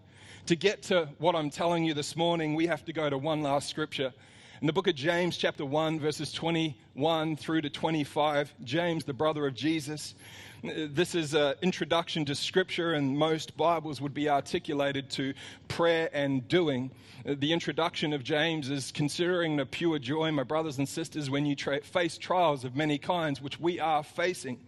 To 0.47 0.57
get 0.57 0.83
to 0.85 1.09
what 1.19 1.37
I'm 1.37 1.51
telling 1.51 1.85
you 1.85 1.95
this 1.95 2.17
morning, 2.17 2.55
we 2.55 2.67
have 2.67 2.85
to 2.87 2.93
go 2.93 3.09
to 3.09 3.17
one 3.17 3.43
last 3.43 3.69
scripture. 3.69 4.13
In 4.61 4.67
the 4.67 4.73
book 4.73 4.87
of 4.87 4.95
James, 4.95 5.37
chapter 5.37 5.65
1, 5.65 6.01
verses 6.01 6.33
21 6.33 7.37
through 7.37 7.61
to 7.61 7.71
25, 7.71 8.55
James, 8.65 9.05
the 9.05 9.13
brother 9.13 9.47
of 9.47 9.55
Jesus, 9.55 10.15
this 10.63 11.17
is 11.17 11.35
an 11.35 11.55
introduction 11.61 12.25
to 12.25 12.37
Scripture, 12.37 12.93
and 12.93 13.19
most 13.19 13.57
Bibles 13.57 14.01
would 14.01 14.15
be 14.15 14.29
articulated 14.29 15.11
to 15.11 15.35
prayer 15.67 16.09
and 16.13 16.47
doing. 16.47 16.93
The 17.25 17.53
introduction 17.53 18.13
of 18.13 18.23
James 18.23 18.71
is 18.71 18.93
considering 18.93 19.59
a 19.59 19.67
pure 19.67 19.99
joy, 19.99 20.31
my 20.31 20.45
brothers 20.45 20.79
and 20.79 20.89
sisters, 20.89 21.29
when 21.29 21.47
you 21.47 21.57
tra- 21.57 21.83
face 21.83 22.17
trials 22.17 22.65
of 22.65 22.77
many 22.77 22.97
kinds, 22.97 23.43
which 23.43 23.59
we 23.59 23.81
are 23.81 24.05
facing. 24.05 24.61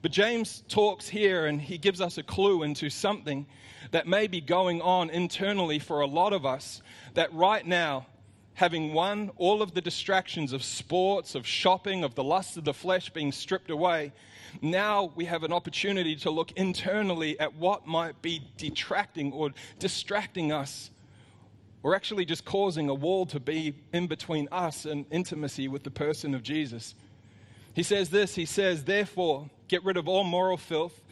But 0.00 0.12
James 0.12 0.62
talks 0.68 1.08
here 1.08 1.46
and 1.46 1.60
he 1.60 1.76
gives 1.76 2.00
us 2.00 2.18
a 2.18 2.22
clue 2.22 2.62
into 2.62 2.88
something 2.88 3.46
that 3.90 4.06
may 4.06 4.28
be 4.28 4.40
going 4.40 4.80
on 4.80 5.10
internally 5.10 5.80
for 5.80 6.02
a 6.02 6.06
lot 6.06 6.32
of 6.32 6.46
us 6.46 6.82
that 7.14 7.32
right 7.32 7.66
now, 7.66 8.06
having 8.54 8.94
won 8.94 9.32
all 9.36 9.60
of 9.60 9.74
the 9.74 9.80
distractions 9.80 10.52
of 10.52 10.62
sports, 10.62 11.34
of 11.34 11.44
shopping, 11.44 12.04
of 12.04 12.14
the 12.14 12.22
lust 12.22 12.56
of 12.56 12.64
the 12.64 12.72
flesh 12.72 13.10
being 13.10 13.32
stripped 13.32 13.70
away, 13.70 14.12
Now 14.62 15.12
we 15.14 15.24
have 15.26 15.42
an 15.42 15.52
opportunity 15.52 16.16
to 16.16 16.30
look 16.30 16.52
internally 16.52 17.38
at 17.38 17.54
what 17.54 17.86
might 17.86 18.20
be 18.22 18.42
detracting 18.56 19.32
or 19.32 19.50
distracting 19.78 20.52
us, 20.52 20.90
or 21.82 21.94
actually 21.94 22.24
just 22.24 22.44
causing 22.44 22.88
a 22.88 22.94
wall 22.94 23.26
to 23.26 23.40
be 23.40 23.74
in 23.92 24.06
between 24.06 24.48
us 24.50 24.84
and 24.84 25.06
intimacy 25.10 25.68
with 25.68 25.84
the 25.84 25.90
person 25.90 26.34
of 26.34 26.42
Jesus. 26.42 26.94
He 27.74 27.82
says 27.82 28.10
this 28.10 28.34
He 28.34 28.46
says, 28.46 28.84
Therefore, 28.84 29.50
get 29.68 29.84
rid 29.84 29.96
of 29.96 30.08
all 30.08 30.24
moral 30.24 30.56
filth 30.56 31.02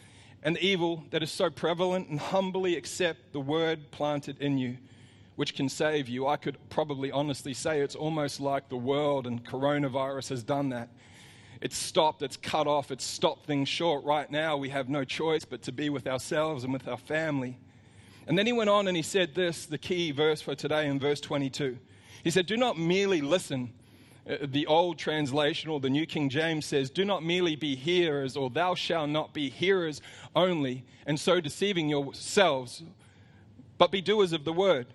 and 0.42 0.58
evil 0.58 1.04
that 1.10 1.22
is 1.22 1.30
so 1.30 1.50
prevalent 1.50 2.08
and 2.08 2.20
humbly 2.20 2.76
accept 2.76 3.32
the 3.32 3.40
word 3.40 3.90
planted 3.90 4.40
in 4.40 4.58
you 4.58 4.76
which 5.36 5.54
can 5.54 5.68
save 5.68 6.08
you. 6.08 6.26
I 6.26 6.36
could 6.36 6.56
probably 6.70 7.10
honestly 7.10 7.54
say 7.54 7.80
it's 7.80 7.94
almost 7.94 8.40
like 8.40 8.68
the 8.68 8.76
world 8.76 9.26
and 9.26 9.44
coronavirus 9.44 10.28
has 10.30 10.42
done 10.42 10.68
that. 10.70 10.88
It's 11.60 11.76
stopped, 11.76 12.22
it's 12.22 12.36
cut 12.36 12.66
off, 12.66 12.90
it's 12.90 13.04
stopped 13.04 13.46
things 13.46 13.68
short. 13.68 14.04
Right 14.04 14.30
now, 14.30 14.56
we 14.56 14.68
have 14.70 14.88
no 14.88 15.04
choice 15.04 15.44
but 15.44 15.62
to 15.62 15.72
be 15.72 15.88
with 15.88 16.06
ourselves 16.06 16.64
and 16.64 16.72
with 16.72 16.86
our 16.88 16.96
family. 16.96 17.58
And 18.26 18.38
then 18.38 18.46
he 18.46 18.52
went 18.52 18.70
on 18.70 18.88
and 18.88 18.96
he 18.96 19.02
said 19.02 19.34
this 19.34 19.66
the 19.66 19.78
key 19.78 20.10
verse 20.10 20.40
for 20.40 20.54
today 20.54 20.86
in 20.86 20.98
verse 20.98 21.20
22. 21.20 21.78
He 22.22 22.30
said, 22.30 22.46
Do 22.46 22.56
not 22.56 22.78
merely 22.78 23.20
listen. 23.20 23.72
Uh, 24.28 24.36
the 24.42 24.66
old 24.66 24.98
translation 24.98 25.68
or 25.68 25.80
the 25.80 25.90
New 25.90 26.06
King 26.06 26.30
James 26.30 26.64
says, 26.64 26.90
Do 26.90 27.04
not 27.04 27.22
merely 27.22 27.56
be 27.56 27.76
hearers, 27.76 28.36
or 28.36 28.48
thou 28.48 28.74
shalt 28.74 29.10
not 29.10 29.34
be 29.34 29.50
hearers 29.50 30.00
only, 30.34 30.84
and 31.06 31.20
so 31.20 31.40
deceiving 31.40 31.90
yourselves, 31.90 32.82
but 33.76 33.90
be 33.92 34.00
doers 34.00 34.32
of 34.32 34.44
the 34.44 34.52
word. 34.52 34.86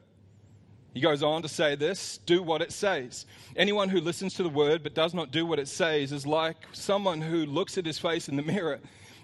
He 0.94 1.02
goes 1.02 1.22
on 1.22 1.42
to 1.44 1.48
say 1.48 1.76
this 1.76 2.20
do 2.26 2.42
what 2.42 2.62
it 2.62 2.72
says. 2.72 3.26
Anyone 3.56 3.90
who 3.90 4.02
listens 4.02 4.34
to 4.36 4.44
the 4.44 4.50
word 4.50 4.84
but 4.84 4.96
does 4.96 5.14
not 5.14 5.32
do 5.32 5.46
what 5.46 5.60
it 5.60 5.68
says 5.68 6.12
is 6.12 6.26
like 6.26 6.58
someone 6.72 7.22
who 7.22 7.46
looks 7.46 7.78
at 7.78 7.86
his 7.86 8.00
face 8.00 8.28
in 8.28 8.36
the 8.36 8.42
mirror 8.42 8.80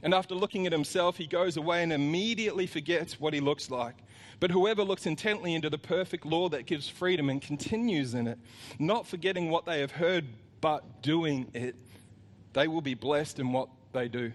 and 0.06 0.14
after 0.14 0.36
looking 0.36 0.68
at 0.68 0.72
himself, 0.72 1.18
he 1.18 1.26
goes 1.26 1.58
away 1.58 1.82
and 1.82 1.92
immediately 1.92 2.68
forgets 2.68 3.20
what 3.20 3.34
he 3.34 3.40
looks 3.40 3.72
like. 3.72 3.96
But 4.40 4.52
whoever 4.52 4.84
looks 4.84 5.08
intently 5.08 5.56
into 5.56 5.68
the 5.68 5.80
perfect 5.80 6.28
law 6.28 6.48
that 6.50 6.68
gives 6.68 6.88
freedom 6.88 7.28
and 7.28 7.42
continues 7.42 8.14
in 8.14 8.28
it, 8.28 8.38
not 8.78 9.08
forgetting 9.08 9.50
what 9.50 9.66
they 9.66 9.80
have 9.80 9.90
heard 9.90 10.26
but 10.62 11.02
doing 11.02 11.50
it, 11.56 11.76
they 12.54 12.68
will 12.68 12.82
be 12.82 12.94
blessed 12.94 13.40
in 13.40 13.52
what 13.52 13.68
they 13.94 14.08
do. 14.08 14.32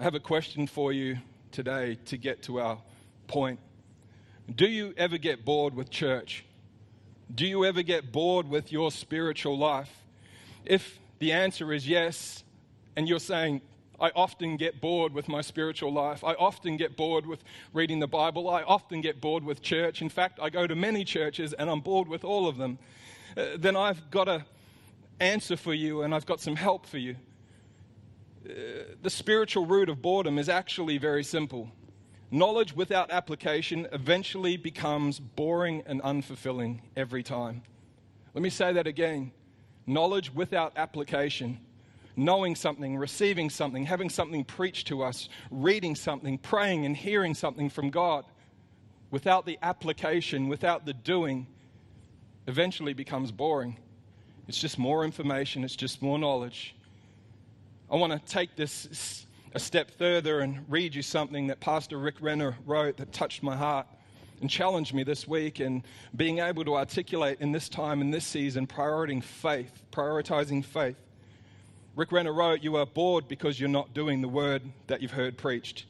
I 0.00 0.02
have 0.02 0.16
a 0.16 0.20
question 0.20 0.66
for 0.66 0.92
you 0.92 1.18
today 1.52 1.96
to 2.06 2.16
get 2.16 2.42
to 2.44 2.58
our 2.58 2.78
point. 3.28 3.60
Do 4.50 4.66
you 4.66 4.92
ever 4.96 5.18
get 5.18 5.44
bored 5.44 5.74
with 5.74 5.90
church? 5.90 6.44
Do 7.34 7.46
you 7.46 7.64
ever 7.64 7.82
get 7.82 8.12
bored 8.12 8.48
with 8.48 8.72
your 8.72 8.90
spiritual 8.90 9.56
life? 9.56 9.90
If 10.64 10.98
the 11.18 11.32
answer 11.32 11.72
is 11.72 11.88
yes, 11.88 12.42
and 12.96 13.08
you're 13.08 13.20
saying, 13.20 13.62
I 14.00 14.10
often 14.16 14.56
get 14.56 14.80
bored 14.80 15.14
with 15.14 15.28
my 15.28 15.40
spiritual 15.42 15.92
life. 15.92 16.24
I 16.24 16.34
often 16.34 16.76
get 16.76 16.96
bored 16.96 17.24
with 17.24 17.44
reading 17.72 18.00
the 18.00 18.08
Bible. 18.08 18.50
I 18.50 18.62
often 18.62 19.00
get 19.00 19.20
bored 19.20 19.44
with 19.44 19.62
church. 19.62 20.02
In 20.02 20.08
fact, 20.08 20.40
I 20.42 20.50
go 20.50 20.66
to 20.66 20.74
many 20.74 21.04
churches 21.04 21.52
and 21.52 21.70
I'm 21.70 21.80
bored 21.80 22.08
with 22.08 22.24
all 22.24 22.48
of 22.48 22.56
them. 22.56 22.78
Uh, 23.36 23.50
then 23.56 23.76
I've 23.76 24.10
got 24.10 24.28
an 24.28 24.44
answer 25.20 25.56
for 25.56 25.72
you 25.72 26.02
and 26.02 26.12
I've 26.12 26.26
got 26.26 26.40
some 26.40 26.56
help 26.56 26.84
for 26.84 26.98
you. 26.98 27.14
Uh, 28.44 28.52
the 29.02 29.10
spiritual 29.10 29.66
root 29.66 29.88
of 29.88 30.02
boredom 30.02 30.36
is 30.36 30.48
actually 30.48 30.98
very 30.98 31.22
simple. 31.22 31.70
Knowledge 32.34 32.74
without 32.74 33.10
application 33.10 33.86
eventually 33.92 34.56
becomes 34.56 35.20
boring 35.20 35.82
and 35.84 36.00
unfulfilling 36.00 36.80
every 36.96 37.22
time. 37.22 37.62
Let 38.32 38.40
me 38.40 38.48
say 38.48 38.72
that 38.72 38.86
again. 38.86 39.32
Knowledge 39.86 40.32
without 40.32 40.72
application, 40.76 41.60
knowing 42.16 42.56
something, 42.56 42.96
receiving 42.96 43.50
something, 43.50 43.84
having 43.84 44.08
something 44.08 44.44
preached 44.44 44.86
to 44.86 45.02
us, 45.02 45.28
reading 45.50 45.94
something, 45.94 46.38
praying 46.38 46.86
and 46.86 46.96
hearing 46.96 47.34
something 47.34 47.68
from 47.68 47.90
God, 47.90 48.24
without 49.10 49.44
the 49.44 49.58
application, 49.60 50.48
without 50.48 50.86
the 50.86 50.94
doing, 50.94 51.46
eventually 52.46 52.94
becomes 52.94 53.30
boring. 53.30 53.76
It's 54.48 54.58
just 54.58 54.78
more 54.78 55.04
information, 55.04 55.64
it's 55.64 55.76
just 55.76 56.00
more 56.00 56.18
knowledge. 56.18 56.74
I 57.90 57.96
want 57.96 58.14
to 58.14 58.32
take 58.32 58.56
this 58.56 59.26
a 59.54 59.60
step 59.60 59.90
further 59.90 60.40
and 60.40 60.64
read 60.68 60.94
you 60.94 61.02
something 61.02 61.46
that 61.48 61.60
Pastor 61.60 61.98
Rick 61.98 62.16
Renner 62.20 62.56
wrote 62.64 62.96
that 62.96 63.12
touched 63.12 63.42
my 63.42 63.54
heart 63.54 63.86
and 64.40 64.48
challenged 64.48 64.94
me 64.94 65.04
this 65.04 65.28
week 65.28 65.60
in 65.60 65.84
being 66.16 66.38
able 66.38 66.64
to 66.64 66.74
articulate 66.74 67.38
in 67.40 67.52
this 67.52 67.68
time, 67.68 68.00
in 68.00 68.10
this 68.10 68.26
season, 68.26 68.66
prioritizing 68.66 69.22
faith, 69.22 69.82
prioritizing 69.92 70.64
faith. 70.64 70.96
Rick 71.94 72.12
Renner 72.12 72.32
wrote, 72.32 72.62
You 72.62 72.76
are 72.76 72.86
bored 72.86 73.28
because 73.28 73.60
you're 73.60 73.68
not 73.68 73.92
doing 73.92 74.22
the 74.22 74.28
word 74.28 74.62
that 74.86 75.02
you've 75.02 75.12
heard 75.12 75.36
preached. 75.36 75.84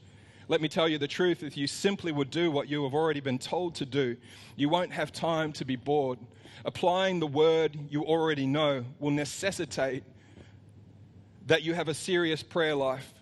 Let 0.48 0.60
me 0.60 0.68
tell 0.68 0.88
you 0.88 0.98
the 0.98 1.08
truth 1.08 1.44
if 1.44 1.56
you 1.56 1.68
simply 1.68 2.10
would 2.10 2.30
do 2.30 2.50
what 2.50 2.68
you 2.68 2.82
have 2.82 2.94
already 2.94 3.20
been 3.20 3.38
told 3.38 3.76
to 3.76 3.86
do, 3.86 4.16
you 4.56 4.68
won't 4.68 4.92
have 4.92 5.12
time 5.12 5.52
to 5.54 5.64
be 5.64 5.76
bored. 5.76 6.18
Applying 6.64 7.20
the 7.20 7.28
word 7.28 7.78
you 7.88 8.04
already 8.04 8.46
know 8.46 8.84
will 8.98 9.12
necessitate 9.12 10.02
that 11.46 11.62
you 11.62 11.74
have 11.74 11.88
a 11.88 11.94
serious 11.94 12.42
prayer 12.42 12.74
life 12.74 13.14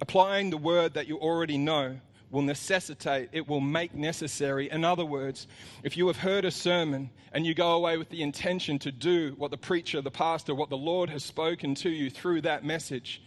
Applying 0.00 0.50
the 0.50 0.56
word 0.56 0.94
that 0.94 1.08
you 1.08 1.18
already 1.18 1.58
know 1.58 1.98
will 2.30 2.42
necessitate, 2.42 3.28
it 3.32 3.48
will 3.48 3.60
make 3.60 3.94
necessary. 3.94 4.70
In 4.70 4.84
other 4.84 5.04
words, 5.04 5.46
if 5.82 5.96
you 5.96 6.06
have 6.06 6.16
heard 6.16 6.44
a 6.44 6.50
sermon 6.50 7.10
and 7.32 7.44
you 7.44 7.54
go 7.54 7.72
away 7.72 7.98
with 7.98 8.08
the 8.08 8.22
intention 8.22 8.78
to 8.80 8.92
do 8.92 9.34
what 9.36 9.50
the 9.50 9.58
preacher, 9.58 10.00
the 10.00 10.10
pastor, 10.10 10.54
what 10.54 10.70
the 10.70 10.76
Lord 10.76 11.10
has 11.10 11.24
spoken 11.24 11.74
to 11.76 11.90
you 11.90 12.08
through 12.08 12.42
that 12.42 12.64
message, 12.64 13.22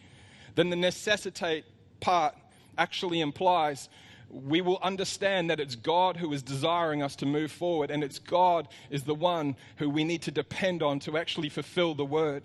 then 0.56 0.70
the 0.70 0.76
necessitate 0.76 1.66
part 2.00 2.36
actually 2.78 3.22
implies 3.22 3.90
we 4.30 4.62
will 4.62 4.80
understand 4.82 5.50
that 5.50 5.60
it's 5.60 5.76
God 5.76 6.18
who 6.18 6.34
is 6.34 6.42
desiring 6.42 7.04
us 7.04 7.16
to 7.18 7.26
move 7.28 7.52
forward, 7.52 7.92
and 7.92 8.04
it's 8.04 8.18
God 8.18 8.68
is 8.90 9.04
the 9.04 9.14
one 9.14 9.56
who 9.76 9.90
we 9.90 10.04
need 10.04 10.24
to 10.24 10.32
depend 10.32 10.82
on 10.82 11.00
to 11.02 11.18
actually 11.18 11.50
fulfill 11.50 11.94
the 11.94 12.06
word 12.06 12.42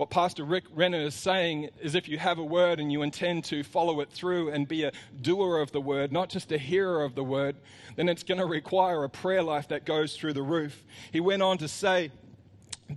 what 0.00 0.08
Pastor 0.08 0.44
Rick 0.44 0.64
Renner 0.74 1.02
is 1.02 1.14
saying 1.14 1.68
is 1.82 1.94
if 1.94 2.08
you 2.08 2.16
have 2.16 2.38
a 2.38 2.42
word 2.42 2.80
and 2.80 2.90
you 2.90 3.02
intend 3.02 3.44
to 3.44 3.62
follow 3.62 4.00
it 4.00 4.10
through 4.10 4.48
and 4.50 4.66
be 4.66 4.84
a 4.84 4.92
doer 5.20 5.58
of 5.58 5.72
the 5.72 5.80
word, 5.82 6.10
not 6.10 6.30
just 6.30 6.50
a 6.52 6.56
hearer 6.56 7.04
of 7.04 7.14
the 7.14 7.22
word, 7.22 7.54
then 7.96 8.08
it's 8.08 8.22
going 8.22 8.40
to 8.40 8.46
require 8.46 9.04
a 9.04 9.10
prayer 9.10 9.42
life 9.42 9.68
that 9.68 9.84
goes 9.84 10.16
through 10.16 10.32
the 10.32 10.42
roof. 10.42 10.86
He 11.12 11.20
went 11.20 11.42
on 11.42 11.58
to 11.58 11.68
say, 11.68 12.12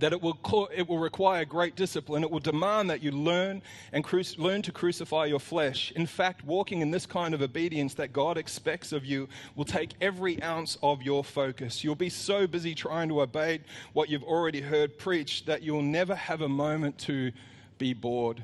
that 0.00 0.12
it 0.12 0.20
will, 0.20 0.68
it 0.74 0.88
will 0.88 0.98
require 0.98 1.44
great 1.44 1.76
discipline. 1.76 2.22
It 2.22 2.30
will 2.30 2.40
demand 2.40 2.90
that 2.90 3.02
you 3.02 3.10
learn 3.10 3.62
and 3.92 4.02
cru- 4.02 4.24
learn 4.38 4.62
to 4.62 4.72
crucify 4.72 5.26
your 5.26 5.38
flesh. 5.38 5.92
In 5.92 6.06
fact, 6.06 6.44
walking 6.44 6.80
in 6.80 6.90
this 6.90 7.06
kind 7.06 7.34
of 7.34 7.42
obedience 7.42 7.94
that 7.94 8.12
God 8.12 8.36
expects 8.36 8.92
of 8.92 9.04
you 9.04 9.28
will 9.54 9.64
take 9.64 9.92
every 10.00 10.42
ounce 10.42 10.78
of 10.82 11.02
your 11.02 11.22
focus. 11.22 11.84
You'll 11.84 11.94
be 11.94 12.08
so 12.08 12.46
busy 12.46 12.74
trying 12.74 13.08
to 13.08 13.22
obey 13.22 13.60
what 13.92 14.08
you've 14.08 14.24
already 14.24 14.60
heard 14.60 14.98
preached 14.98 15.46
that 15.46 15.62
you'll 15.62 15.82
never 15.82 16.14
have 16.14 16.40
a 16.40 16.48
moment 16.48 16.98
to 16.98 17.30
be 17.78 17.94
bored. 17.94 18.42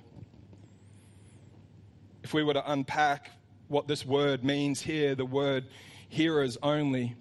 If 2.22 2.34
we 2.34 2.42
were 2.42 2.54
to 2.54 2.72
unpack 2.72 3.30
what 3.68 3.88
this 3.88 4.04
word 4.04 4.44
means 4.44 4.80
here, 4.80 5.14
the 5.14 5.24
word 5.24 5.66
hearers 6.08 6.58
only, 6.62 7.16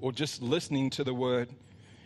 or 0.00 0.12
just 0.12 0.42
listening 0.42 0.90
to 0.90 1.04
the 1.04 1.14
word, 1.14 1.50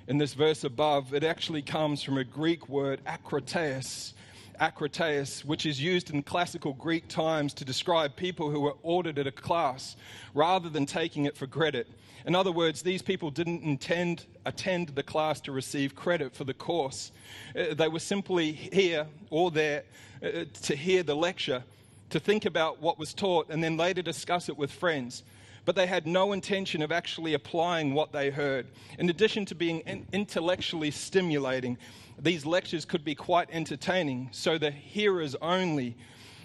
in 0.07 0.19
this 0.19 0.35
verse 0.35 0.65
above, 0.65 1.15
it 1.15 1.25
actually 1.25 1.63
comes 1.63 2.03
from 2.03 2.19
a 2.19 2.25
Greek 2.25 2.69
word, 2.69 3.01
akroteus, 3.07 4.13
akroteus, 4.61 5.45
which 5.45 5.67
is 5.67 5.81
used 5.81 6.11
in 6.11 6.23
classical 6.23 6.75
Greek 6.75 7.09
times 7.09 7.55
to 7.55 7.65
describe 7.65 8.15
people 8.15 8.51
who 8.51 8.61
were 8.61 8.75
ordered 8.83 9.19
at 9.19 9.27
a 9.27 9.33
class 9.33 9.97
rather 10.35 10.69
than 10.69 10.87
taking 10.87 11.25
it 11.25 11.37
for 11.37 11.47
credit. 11.47 11.89
In 12.27 12.35
other 12.35 12.53
words, 12.53 12.83
these 12.83 13.03
people 13.03 13.31
didn't 13.31 13.63
intend 13.63 14.25
attend 14.47 14.91
the 14.91 15.03
class 15.03 15.41
to 15.43 15.53
receive 15.53 15.95
credit 15.95 16.35
for 16.35 16.45
the 16.45 16.55
course. 16.55 17.13
Uh, 17.59 17.75
they 17.75 17.89
were 17.89 17.99
simply 17.99 18.53
here 18.53 19.07
or 19.31 19.51
there 19.51 19.85
uh, 20.23 20.45
to 20.63 20.77
hear 20.77 21.03
the 21.03 21.15
lecture, 21.15 21.63
to 22.11 22.21
think 22.21 22.45
about 22.45 22.81
what 22.81 22.99
was 22.99 23.15
taught, 23.15 23.49
and 23.49 23.65
then 23.65 23.79
later 23.79 24.03
discuss 24.03 24.49
it 24.51 24.57
with 24.57 24.71
friends 24.71 25.23
but 25.65 25.75
they 25.75 25.87
had 25.87 26.07
no 26.07 26.33
intention 26.33 26.83
of 26.83 26.93
actually 26.93 27.35
applying 27.35 27.95
what 27.95 28.13
they 28.13 28.31
heard. 28.31 28.67
In 28.99 29.09
addition 29.11 29.45
to 29.47 29.55
being 29.55 30.07
intellectually 30.13 30.91
stimulating, 30.91 31.79
these 32.19 32.45
lectures 32.45 32.85
could 32.85 33.05
be 33.05 33.15
quite 33.15 33.49
entertaining, 33.51 34.29
so 34.33 34.59
the 34.59 34.71
hearers 34.71 35.35
only 35.41 35.97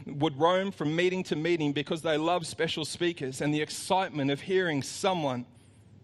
would 0.05 0.39
roam 0.39 0.71
from 0.71 0.95
meeting 0.95 1.23
to 1.23 1.35
meeting 1.35 1.73
because 1.73 2.01
they 2.01 2.17
loved 2.17 2.45
special 2.45 2.85
speakers 2.85 3.41
and 3.41 3.53
the 3.53 3.61
excitement 3.61 4.31
of 4.31 4.41
hearing 4.41 4.81
someone 4.81 5.45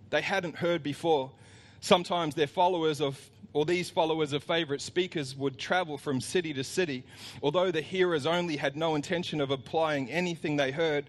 they 0.09 0.21
hadn't 0.21 0.57
heard 0.57 0.83
before. 0.83 1.31
Sometimes 1.79 2.35
their 2.35 2.47
followers 2.47 3.01
of 3.01 3.19
or 3.53 3.65
these 3.65 3.89
followers 3.89 4.33
of 4.33 4.43
favorite 4.43 4.81
speakers 4.81 5.33
would 5.33 5.57
travel 5.57 5.97
from 5.97 6.19
city 6.19 6.53
to 6.53 6.61
city. 6.61 7.05
Although 7.41 7.71
the 7.71 7.79
hearers 7.79 8.25
only 8.25 8.57
had 8.57 8.75
no 8.75 8.95
intention 8.95 9.39
of 9.39 9.49
applying 9.49 10.11
anything 10.11 10.57
they 10.57 10.71
heard, 10.71 11.05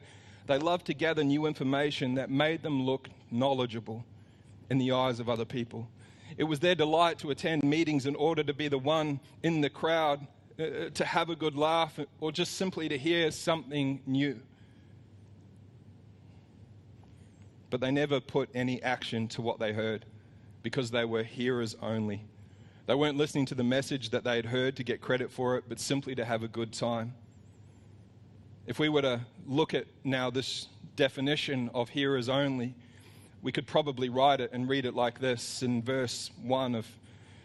they 0.47 0.59
loved 0.59 0.87
to 0.87 0.95
gather 0.95 1.25
new 1.25 1.47
information 1.47 2.15
that 2.15 2.31
made 2.31 2.63
them 2.63 2.83
look 2.83 3.09
knowledgeable 3.31 4.05
in 4.71 4.79
the 4.79 4.93
eyes 4.93 5.21
of 5.21 5.29
other 5.29 5.45
people. 5.45 5.89
It 6.37 6.45
was 6.45 6.61
their 6.61 6.75
delight 6.75 7.19
to 7.21 7.31
attend 7.31 7.65
meetings 7.65 8.07
in 8.07 8.15
order 8.17 8.43
to 8.43 8.53
be 8.53 8.69
the 8.69 8.79
one 8.79 9.21
in 9.43 9.61
the 9.61 9.71
crowd 9.71 10.27
uh, 10.59 10.91
to 10.95 11.05
have 11.05 11.31
a 11.31 11.37
good 11.37 11.55
laugh, 11.55 11.99
or 12.21 12.33
just 12.33 12.55
simply 12.55 12.89
to 12.89 12.99
hear 12.99 13.31
something 13.31 14.01
new. 14.07 14.41
But 17.71 17.81
they 17.81 17.91
never 17.91 18.21
put 18.21 18.49
any 18.55 18.83
action 18.83 19.29
to 19.29 19.43
what 19.43 19.59
they 19.59 19.73
heard 19.73 20.07
because 20.63 20.91
they 20.91 21.05
were 21.05 21.23
hearers 21.23 21.77
only. 21.83 22.25
They 22.87 22.95
weren't 22.95 23.17
listening 23.17 23.47
to 23.47 23.55
the 23.55 23.65
message 23.65 24.11
that 24.11 24.25
they 24.25 24.37
had 24.37 24.47
heard 24.47 24.77
to 24.77 24.85
get 24.85 25.01
credit 25.01 25.31
for 25.31 25.57
it, 25.57 25.65
but 25.69 25.81
simply 25.81 26.15
to 26.15 26.25
have 26.25 26.43
a 26.43 26.49
good 26.49 26.73
time. 26.73 27.15
If 28.67 28.81
we 28.81 28.89
were 28.89 29.03
to 29.03 29.21
look 29.47 29.75
at 29.75 29.87
now 30.03 30.29
this 30.29 30.67
definition 30.97 31.71
of 31.73 31.89
hearers 31.89 32.29
only, 32.29 32.75
we 33.41 33.53
could 33.53 33.65
probably 33.65 34.09
write 34.09 34.41
it 34.41 34.51
and 34.53 34.69
read 34.69 34.87
it 34.87 34.95
like 34.95 35.21
this 35.21 35.63
in 35.63 35.83
verse 35.83 36.33
1 36.43 36.75
of 36.75 36.85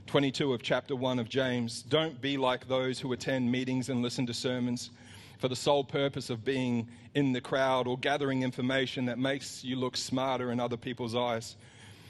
22 0.08 0.52
of 0.52 0.64
chapter 0.64 0.96
1 0.96 1.20
of 1.20 1.30
James. 1.30 1.84
Don't 1.84 2.20
be 2.20 2.38
like 2.38 2.68
those 2.68 3.00
who 3.00 3.14
attend 3.14 3.52
meetings 3.52 3.90
and 3.90 4.02
listen 4.02 4.26
to 4.26 4.34
sermons 4.34 4.90
for 5.38 5.48
the 5.48 5.56
sole 5.56 5.84
purpose 5.84 6.32
of 6.32 6.44
being 6.44 6.88
in 7.14 7.34
the 7.34 7.42
crowd 7.42 7.86
or 7.86 8.00
gathering 8.00 8.42
information 8.42 9.06
that 9.06 9.20
makes 9.20 9.64
you 9.64 9.76
look 9.76 9.98
smarter 9.98 10.52
in 10.52 10.60
other 10.60 10.78
people's 10.78 11.14
eyes. 11.14 11.56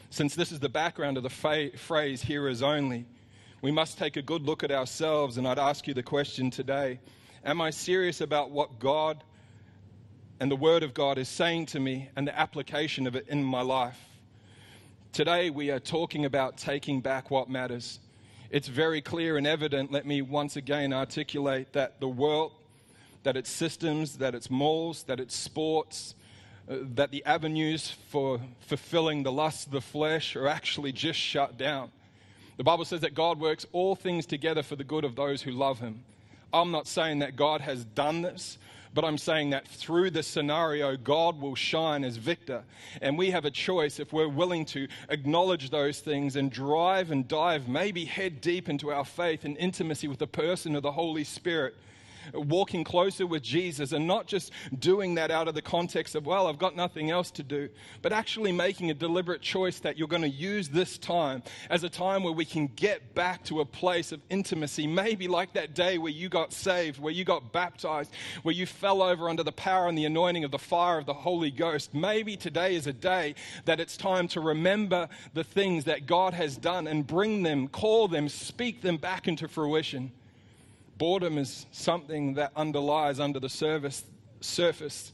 Since 0.10 0.36
this 0.36 0.54
is 0.54 0.62
the 0.62 0.70
background 0.70 1.18
of 1.18 1.24
the 1.24 1.30
fa- 1.30 1.78
phrase 1.78 2.22
hearers 2.22 2.62
only, 2.62 3.06
we 3.62 3.72
must 3.72 3.98
take 3.98 4.16
a 4.16 4.22
good 4.22 4.44
look 4.44 4.64
at 4.64 4.72
ourselves, 4.72 5.38
and 5.38 5.46
I'd 5.46 5.60
ask 5.60 5.86
you 5.86 5.94
the 5.94 6.02
question 6.02 6.50
today 6.50 7.02
Am 7.44 7.60
I 7.60 7.72
serious 7.72 8.22
about 8.22 8.52
what 8.52 8.80
God 8.80 9.24
and 10.40 10.52
the 10.52 10.56
Word 10.56 10.84
of 10.84 10.94
God 10.94 11.18
is 11.18 11.28
saying 11.28 11.68
to 11.68 11.80
me 11.80 12.10
and 12.16 12.28
the 12.28 12.38
application 12.38 13.08
of 13.08 13.16
it 13.16 13.28
in 13.28 13.44
my 13.44 13.62
life. 13.62 14.00
Today, 15.12 15.50
we 15.50 15.72
are 15.72 15.80
talking 15.80 16.26
about 16.26 16.58
taking 16.58 17.02
back 17.02 17.32
what 17.32 17.50
matters. 17.50 18.00
It's 18.52 18.68
very 18.68 19.02
clear 19.02 19.38
and 19.38 19.48
evident, 19.48 19.92
let 19.92 20.06
me 20.06 20.22
once 20.22 20.56
again 20.56 20.94
articulate 20.94 21.74
that 21.74 22.00
the 22.00 22.08
world, 22.08 22.54
that 23.24 23.36
its 23.36 23.50
systems, 23.50 24.18
that 24.18 24.36
its 24.36 24.50
malls, 24.50 25.04
that 25.04 25.20
its 25.20 25.36
sports, 25.36 26.14
uh, 26.70 26.78
that 26.96 27.10
the 27.10 27.26
avenues 27.26 27.96
for 28.10 28.40
fulfilling 28.62 29.24
the 29.24 29.32
lusts 29.32 29.66
of 29.66 29.72
the 29.72 29.82
flesh 29.82 30.36
are 30.36 30.48
actually 30.48 30.92
just 30.92 31.20
shut 31.20 31.58
down. 31.58 31.92
The 32.58 32.64
Bible 32.64 32.86
says 32.86 33.02
that 33.02 33.16
God 33.16 33.40
works 33.40 33.66
all 33.74 33.96
things 33.96 34.28
together 34.28 34.62
for 34.62 34.76
the 34.76 34.84
good 34.84 35.06
of 35.06 35.16
those 35.16 35.42
who 35.42 35.52
love 35.52 35.80
Him. 35.80 36.04
I'm 36.54 36.72
not 36.72 36.88
saying 36.88 37.20
that 37.20 37.36
God 37.36 37.62
has 37.62 37.86
done 37.86 38.22
this. 38.22 38.58
But 38.94 39.06
I'm 39.06 39.18
saying 39.18 39.52
that 39.52 39.68
through 39.68 40.10
this 40.12 40.28
scenario, 40.28 40.98
God 40.98 41.40
will 41.40 41.56
shine 41.56 42.04
as 42.04 42.18
victor. 42.18 42.64
And 43.02 43.18
we 43.18 43.32
have 43.32 43.46
a 43.46 43.52
choice 43.52 44.02
if 44.02 44.12
we're 44.12 44.28
willing 44.28 44.66
to 44.66 44.88
acknowledge 45.08 45.70
those 45.70 46.02
things 46.02 46.36
and 46.36 46.52
drive 46.52 47.10
and 47.12 47.26
dive, 47.26 47.70
maybe 47.70 48.04
head 48.04 48.42
deep 48.42 48.68
into 48.68 48.92
our 48.92 49.06
faith 49.06 49.46
and 49.46 49.58
intimacy 49.58 50.10
with 50.10 50.20
the 50.20 50.28
person 50.28 50.76
of 50.76 50.84
the 50.84 50.92
Holy 50.92 51.24
Spirit 51.24 51.76
walking 52.34 52.84
closer 52.84 53.26
with 53.26 53.44
Jesus 53.44 53.92
and 53.92 54.08
not 54.08 54.28
just 54.28 54.52
doing 54.78 55.16
that 55.16 55.32
out 55.32 55.48
of 55.48 55.56
the 55.56 55.62
context 55.62 56.16
of, 56.16 56.26
well, 56.26 56.48
I've 56.48 56.60
got 56.60 56.76
nothing 56.76 57.12
else 57.12 57.32
to 57.32 57.44
do, 57.44 57.70
but 58.02 58.14
actually 58.14 58.52
making 58.52 58.92
a 58.92 58.94
deliberate 58.94 59.42
choice 59.42 59.80
that 59.80 59.98
you're 59.98 60.08
going 60.08 60.22
to 60.22 60.30
use 60.30 60.70
this 60.70 60.98
time 60.98 61.44
as 61.70 61.84
a 61.84 61.90
time 61.90 62.24
where 62.24 62.34
we 62.34 62.46
can 62.46 62.68
get 62.68 63.14
back 63.16 63.44
to 63.46 63.62
a 63.62 63.66
place 63.66 64.12
of 64.12 64.22
intimacy. 64.30 64.88
Maybe 64.88 65.28
like 65.28 65.54
that 65.54 65.76
day 65.76 65.98
where 65.98 66.12
you 66.12 66.30
got 66.30 66.54
saved, 66.54 67.00
where 67.00 67.14
you 67.14 67.24
got 67.24 67.52
baptized, 67.52 68.12
where 68.44 68.56
you 68.56 68.66
fell 68.66 69.02
over 69.02 69.30
under 69.30 69.44
the 69.44 69.52
power 69.52 69.88
and 69.88 69.98
the 69.98 70.06
anointing 70.06 70.44
of 70.44 70.52
the 70.52 70.60
fire 70.60 70.98
of 70.98 71.06
the 71.06 71.14
Holy 71.14 71.52
Ghost. 71.52 71.94
Maybe 71.94 72.38
today 72.38 72.76
is 72.76 72.88
a 72.88 72.94
day 72.94 73.36
that 73.66 73.80
it's 73.80 73.98
time 73.98 74.28
to 74.30 74.42
remember 74.42 75.10
the 75.34 75.44
things 75.44 75.86
that 75.86 76.06
God 76.06 76.34
has 76.34 76.58
done 76.58 76.88
and 76.88 77.06
bring 77.06 77.44
them, 77.44 77.68
call 77.68 78.08
them, 78.08 78.30
speak 78.30 78.82
them 78.82 78.98
back 78.98 79.28
into 79.28 79.48
fruition. 79.48 80.12
Boredom 80.98 81.38
is 81.38 81.66
something 81.72 82.36
that 82.36 82.52
underlies 82.56 83.20
under 83.20 83.40
the 83.40 83.50
service, 83.50 84.04
surface 84.40 85.14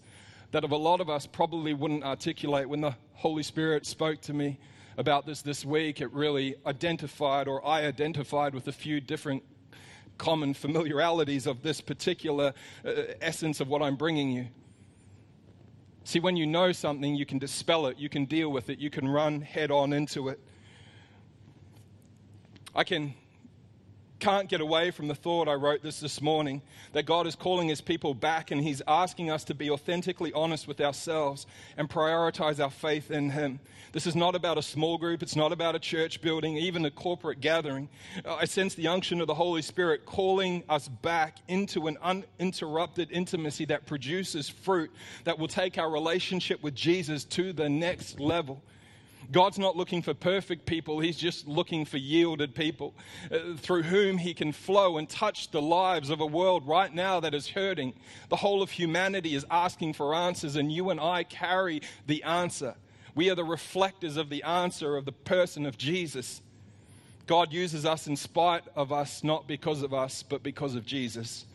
that 0.52 0.64
of 0.64 0.72
a 0.72 0.78
lot 0.78 1.02
of 1.02 1.10
us 1.10 1.26
probably 1.28 1.74
wouldn't 1.74 2.04
articulate. 2.04 2.68
When 2.68 2.82
the 2.82 2.96
Holy 3.14 3.44
Spirit 3.44 3.86
spoke 3.86 4.22
to 4.22 4.34
me 4.34 4.60
about 4.98 5.26
this 5.26 5.42
this 5.42 5.64
week, 5.64 6.02
it 6.02 6.12
really 6.12 6.56
identified, 6.66 7.48
or 7.48 7.66
I 7.66 7.86
identified 7.86 8.54
with 8.54 8.68
a 8.68 8.72
few 8.72 9.00
different 9.00 9.44
common 10.18 10.54
familiarities 10.54 11.46
of 11.48 11.62
this 11.62 11.82
particular 11.82 12.54
uh, 12.86 12.92
essence 13.22 13.60
of 13.60 13.68
what 13.68 13.82
I'm 13.82 13.96
bringing 13.96 14.32
you. 14.32 14.48
See, 16.04 16.20
when 16.20 16.38
you 16.38 16.48
know 16.48 16.72
something, 16.72 17.16
you 17.16 17.26
can 17.26 17.38
dispel 17.38 17.88
it, 17.88 17.98
you 17.98 18.10
can 18.10 18.26
deal 18.26 18.50
with 18.50 18.70
it, 18.70 18.80
you 18.80 18.90
can 18.90 19.08
run 19.08 19.42
head 19.42 19.72
on 19.72 19.92
into 19.94 20.30
it. 20.30 20.40
I 22.74 22.84
can 22.84 23.14
can't 24.20 24.50
get 24.50 24.62
away 24.62 24.92
from 24.92 25.08
the 25.08 25.16
thought 25.16 25.48
I 25.48 25.54
wrote 25.54 25.84
this 25.84 26.00
this 26.00 26.22
morning 26.22 26.62
that 26.94 27.06
God 27.06 27.28
is 27.28 27.36
calling 27.36 27.68
his 27.68 27.82
people 27.82 28.14
back 28.14 28.52
and 28.52 28.62
he's 28.62 28.82
asking 28.88 29.30
us 29.30 29.44
to 29.46 29.54
be 29.54 29.70
authentically 29.70 30.34
honest 30.34 30.68
with 30.68 30.82
ourselves 30.82 31.46
and 31.78 31.90
prioritize 31.90 32.62
our 32.62 32.70
faith 32.70 33.12
in 33.12 33.30
him. 33.30 33.60
This 33.92 34.08
is 34.08 34.16
not 34.16 34.36
about 34.36 34.58
a 34.58 34.62
small 34.62 34.98
group, 34.98 35.24
it's 35.24 35.36
not 35.36 35.52
about 35.52 35.76
a 35.76 35.80
church 35.80 36.22
building, 36.22 36.58
even 36.58 36.86
a 36.86 36.92
corporate 36.92 37.42
gathering. 37.42 37.90
I 38.26 38.46
sense 38.46 38.76
the 38.76 38.88
unction 38.88 39.22
of 39.22 39.28
the 39.28 39.36
Holy 39.36 39.62
Spirit 39.62 40.06
calling 40.06 40.64
us 40.68 40.88
back 40.88 41.38
into 41.48 41.88
an 41.88 41.98
uninterrupted 42.02 43.10
intimacy 43.12 43.66
that 43.66 43.86
produces 43.86 44.50
fruit 44.50 44.92
that 45.24 45.40
will 45.40 45.48
take 45.48 45.78
our 45.78 45.90
relationship 45.90 46.62
with 46.64 46.76
Jesus 46.76 47.24
to 47.26 47.54
the 47.54 47.70
next 47.70 48.20
level. 48.20 48.62
God's 49.32 49.60
not 49.60 49.76
looking 49.76 50.02
for 50.02 50.14
perfect 50.14 50.66
people, 50.66 51.00
He's 51.00 51.18
just 51.18 51.48
looking 51.48 51.86
for 51.86 51.98
yielded 51.98 52.56
people 52.56 52.96
uh, 53.32 53.56
through 53.58 53.84
whom 53.84 54.18
He 54.18 54.34
can 54.34 54.52
flow 54.52 54.98
and 54.98 55.10
touch 55.10 55.52
the 55.52 55.62
lives 55.62 56.10
of 56.10 56.22
a 56.22 56.26
world 56.26 56.66
right 56.66 56.94
now 56.94 57.20
that 57.20 57.34
is 57.34 57.50
hurting. 57.50 57.94
The 58.30 58.38
whole 58.38 58.62
of 58.62 58.72
humanity 58.72 59.36
is 59.36 59.46
asking 59.52 59.94
for 59.94 60.16
answers, 60.16 60.56
and 60.56 60.72
you 60.72 60.90
and 60.90 61.00
I 61.00 61.24
carry 61.24 61.82
the 62.06 62.24
answer. 62.24 62.76
We 63.16 63.30
are 63.30 63.36
the 63.36 63.44
reflectors 63.44 64.16
of 64.16 64.30
the 64.30 64.44
answer 64.44 64.96
of 64.96 65.06
the 65.06 65.12
person 65.12 65.66
of 65.66 65.78
Jesus. 65.78 66.42
God 67.26 67.52
uses 67.52 67.86
us 67.86 68.08
in 68.08 68.16
spite 68.16 68.64
of 68.76 68.94
us, 68.94 69.24
not 69.24 69.48
because 69.48 69.82
of 69.82 69.94
us, 69.94 70.24
but 70.24 70.44
because 70.44 70.76
of 70.76 70.86
Jesus. 70.86 71.46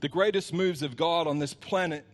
The 0.00 0.08
greatest 0.08 0.54
moves 0.54 0.80
of 0.82 0.96
God 0.96 1.26
on 1.26 1.38
this 1.38 1.52
planet 1.52 2.06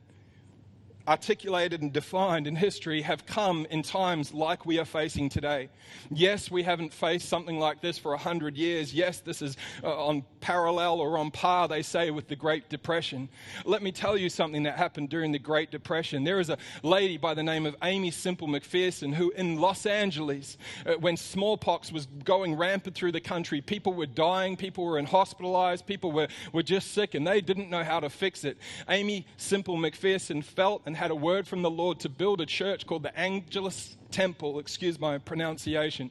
articulated 1.09 1.81
and 1.81 1.93
defined 1.93 2.47
in 2.47 2.55
history 2.55 3.01
have 3.01 3.25
come 3.25 3.67
in 3.71 3.83
times 3.83 4.35
like 4.35 4.67
we 4.67 4.79
are 4.79 4.85
facing 4.85 5.31
today. 5.31 5.71
Yes, 6.11 6.51
we 6.51 6.63
haven't 6.63 6.93
faced 6.93 7.29
something 7.29 7.59
like 7.59 7.81
this 7.81 7.97
for 7.97 8.13
a 8.13 8.19
hundred 8.19 8.57
years. 8.57 8.93
Yes, 8.93 9.21
this 9.21 9.41
is 9.41 9.57
uh, 9.83 10.07
on 10.07 10.23
parallel 10.41 11.01
or 11.01 11.19
on 11.19 11.31
par, 11.31 11.69
they 11.69 11.83
say, 11.83 12.11
with 12.11 12.29
the 12.29 12.37
Great 12.37 12.69
Depression. 12.69 13.29
Let 13.65 13.83
me 13.83 13.93
tell 13.93 14.17
you 14.17 14.29
something 14.29 14.63
that 14.65 14.77
happened 14.77 15.09
during 15.11 15.33
the 15.33 15.39
Great 15.39 15.71
Depression. 15.71 16.25
There 16.25 16.41
is 16.41 16.51
a 16.51 16.59
lady 16.83 17.17
by 17.17 17.35
the 17.35 17.43
name 17.43 17.67
of 17.67 17.77
Aimee 17.83 18.11
Semple 18.11 18.49
McPherson 18.49 19.15
who, 19.15 19.31
in 19.33 19.61
Los 19.61 19.87
Angeles, 19.87 20.59
uh, 20.87 20.95
when 20.95 21.17
smallpox 21.17 21.93
was 21.93 22.07
going 22.25 22.57
rampant 22.57 22.95
through 22.95 23.13
the 23.13 23.21
country, 23.21 23.61
people 23.61 23.95
were 23.95 24.07
dying, 24.07 24.57
people 24.57 24.85
were 24.85 24.99
in 24.99 25.07
hospitalized, 25.07 25.87
people 25.87 26.13
were, 26.13 26.29
were 26.53 26.63
just 26.63 26.93
sick, 26.93 27.15
and 27.15 27.27
they 27.27 27.41
didn't 27.41 27.71
know 27.71 27.85
how 27.85 28.01
to 28.01 28.11
fix 28.11 28.45
it. 28.45 28.59
Aimee 28.89 29.27
Semple 29.37 29.77
McPherson 29.77 30.43
felt 30.43 30.83
and 30.87 30.97
had 30.97 31.11
a 31.11 31.17
word 31.17 31.47
from 31.47 31.63
the 31.63 31.71
Lord 31.71 32.01
to 32.01 32.09
build 32.09 32.41
a 32.41 32.47
church 32.47 32.87
called 32.87 33.03
the 33.03 33.19
Angelus 33.19 33.97
Temple, 34.11 34.59
excuse 34.59 34.99
my 34.99 35.19
pronunciation. 35.19 36.11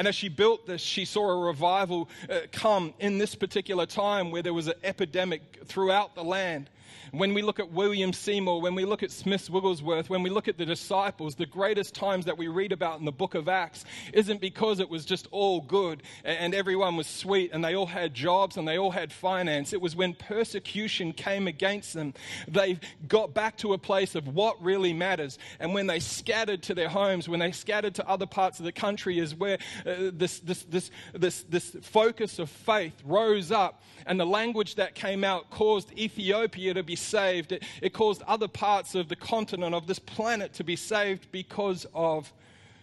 And 0.00 0.08
as 0.08 0.14
she 0.14 0.30
built 0.30 0.66
this, 0.66 0.80
she 0.80 1.04
saw 1.04 1.28
a 1.28 1.44
revival 1.44 2.08
uh, 2.30 2.38
come 2.52 2.94
in 3.00 3.18
this 3.18 3.34
particular 3.34 3.84
time 3.84 4.30
where 4.30 4.40
there 4.40 4.54
was 4.54 4.66
an 4.66 4.72
epidemic 4.82 5.58
throughout 5.66 6.14
the 6.14 6.24
land. 6.24 6.70
When 7.12 7.34
we 7.34 7.42
look 7.42 7.58
at 7.58 7.72
William 7.72 8.12
Seymour, 8.12 8.60
when 8.60 8.74
we 8.74 8.84
look 8.84 9.02
at 9.02 9.10
Smith 9.10 9.50
Wigglesworth, 9.50 10.08
when 10.08 10.22
we 10.22 10.30
look 10.30 10.48
at 10.48 10.58
the 10.58 10.66
disciples, 10.66 11.34
the 11.34 11.46
greatest 11.46 11.94
times 11.94 12.24
that 12.26 12.38
we 12.38 12.48
read 12.48 12.72
about 12.72 12.98
in 12.98 13.04
the 13.04 13.12
book 13.12 13.34
of 13.34 13.48
Acts 13.48 13.84
isn't 14.12 14.40
because 14.40 14.80
it 14.80 14.88
was 14.88 15.04
just 15.04 15.26
all 15.30 15.60
good 15.60 16.02
and 16.24 16.54
everyone 16.54 16.96
was 16.96 17.06
sweet 17.06 17.50
and 17.52 17.64
they 17.64 17.74
all 17.74 17.86
had 17.86 18.14
jobs 18.14 18.56
and 18.56 18.66
they 18.66 18.78
all 18.78 18.90
had 18.90 19.12
finance. 19.12 19.72
It 19.72 19.80
was 19.80 19.96
when 19.96 20.14
persecution 20.14 21.12
came 21.12 21.46
against 21.46 21.94
them, 21.94 22.14
they 22.48 22.78
got 23.08 23.34
back 23.34 23.56
to 23.58 23.72
a 23.72 23.78
place 23.78 24.14
of 24.14 24.28
what 24.28 24.62
really 24.62 24.92
matters. 24.92 25.38
And 25.58 25.74
when 25.74 25.86
they 25.86 26.00
scattered 26.00 26.62
to 26.64 26.74
their 26.74 26.88
homes, 26.88 27.28
when 27.28 27.40
they 27.40 27.52
scattered 27.52 27.94
to 27.96 28.08
other 28.08 28.26
parts 28.26 28.58
of 28.58 28.64
the 28.64 28.72
country, 28.72 29.18
is 29.18 29.34
where 29.34 29.58
uh, 29.86 30.10
this, 30.12 30.40
this, 30.40 30.64
this, 30.64 30.90
this, 31.12 31.44
this 31.48 31.76
focus 31.82 32.38
of 32.38 32.50
faith 32.50 32.94
rose 33.04 33.50
up. 33.50 33.82
And 34.06 34.18
the 34.18 34.26
language 34.26 34.76
that 34.76 34.94
came 34.94 35.24
out 35.24 35.50
caused 35.50 35.92
Ethiopia 35.98 36.74
to 36.74 36.79
be 36.82 36.96
saved. 36.96 37.52
It, 37.52 37.64
it 37.82 37.92
caused 37.92 38.22
other 38.22 38.48
parts 38.48 38.94
of 38.94 39.08
the 39.08 39.16
continent, 39.16 39.74
of 39.74 39.86
this 39.86 39.98
planet, 39.98 40.54
to 40.54 40.64
be 40.64 40.76
saved 40.76 41.30
because 41.32 41.86
of 41.94 42.32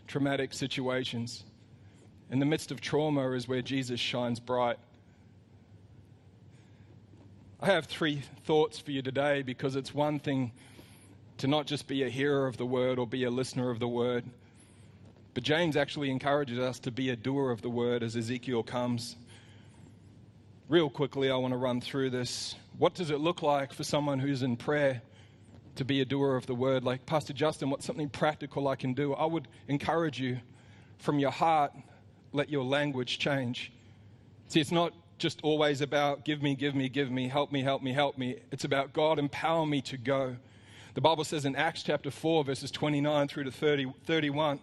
traumatic 0.08 0.54
situations. 0.54 1.44
In 2.30 2.40
the 2.40 2.46
midst 2.46 2.72
of 2.72 2.82
trauma 2.82 3.32
is 3.32 3.48
where 3.48 3.62
Jesus 3.62 4.00
shines 4.00 4.40
bright. 4.40 4.78
I 7.60 7.68
have 7.68 7.86
three 7.86 8.22
thoughts 8.46 8.78
for 8.78 8.92
you 8.92 9.02
today 9.02 9.42
because 9.42 9.76
it's 9.76 9.94
one 9.94 10.20
thing 10.20 10.52
to 11.40 11.48
not 11.48 11.66
just 11.66 11.88
be 11.88 12.04
a 12.04 12.10
hearer 12.10 12.48
of 12.48 12.58
the 12.58 12.66
word 12.66 13.00
or 13.00 13.08
be 13.08 13.24
a 13.24 13.32
listener 13.32 13.70
of 13.70 13.80
the 13.80 13.88
word, 13.88 14.26
but 15.34 15.44
James 15.44 15.78
actually 15.78 16.10
encourages 16.10 16.60
us 16.60 16.80
to 16.80 16.92
be 16.92 17.10
a 17.10 17.16
doer 17.16 17.52
of 17.52 17.62
the 17.62 17.70
word 17.70 18.04
as 18.04 18.16
Ezekiel 18.16 18.64
comes. 18.64 19.16
real 20.68 20.90
quickly, 20.90 21.32
I 21.32 21.36
want 21.38 21.54
to 21.54 21.58
run 21.58 21.80
through 21.80 22.10
this. 22.10 22.56
What 22.78 22.94
does 22.94 23.10
it 23.10 23.20
look 23.20 23.42
like 23.42 23.74
for 23.74 23.84
someone 23.84 24.20
who's 24.20 24.44
in 24.44 24.56
prayer 24.56 25.02
to 25.78 25.86
be 25.86 26.02
a 26.02 26.06
doer 26.06 26.36
of 26.36 26.46
the 26.46 26.54
word? 26.54 26.84
Like 26.84 27.08
Pastor 27.08 27.34
Justin, 27.34 27.72
what's 27.72 27.86
something 27.86 28.08
practical 28.08 28.68
I 28.68 28.76
can 28.76 28.94
do? 28.94 29.16
I 29.16 29.26
would 29.26 29.48
encourage 29.68 30.20
you 30.20 30.38
from 31.00 31.18
your 31.18 31.32
heart, 31.32 31.72
let 32.34 32.50
your 32.52 32.64
language 32.64 33.18
change. 33.18 33.72
See, 34.48 34.60
it's 34.60 34.72
not 34.72 34.94
just 35.18 35.40
always 35.42 35.82
about 35.82 36.24
give 36.24 36.44
me, 36.44 36.54
give 36.54 36.76
me, 36.76 36.88
give 36.88 37.10
me, 37.10 37.28
help 37.28 37.52
me, 37.52 37.64
help 37.64 37.82
me, 37.82 37.94
help 37.94 38.16
me. 38.16 38.38
It's 38.52 38.64
about 38.64 38.94
God 38.94 39.18
empower 39.18 39.66
me 39.66 39.82
to 39.82 39.98
go. 39.98 40.38
The 40.94 41.02
Bible 41.02 41.24
says 41.24 41.46
in 41.46 41.56
Acts 41.56 41.82
chapter 41.82 42.12
4, 42.12 42.44
verses 42.44 42.70
29 42.70 43.28
through 43.28 43.46
to 43.46 43.52
30, 43.52 43.92
31, 44.06 44.60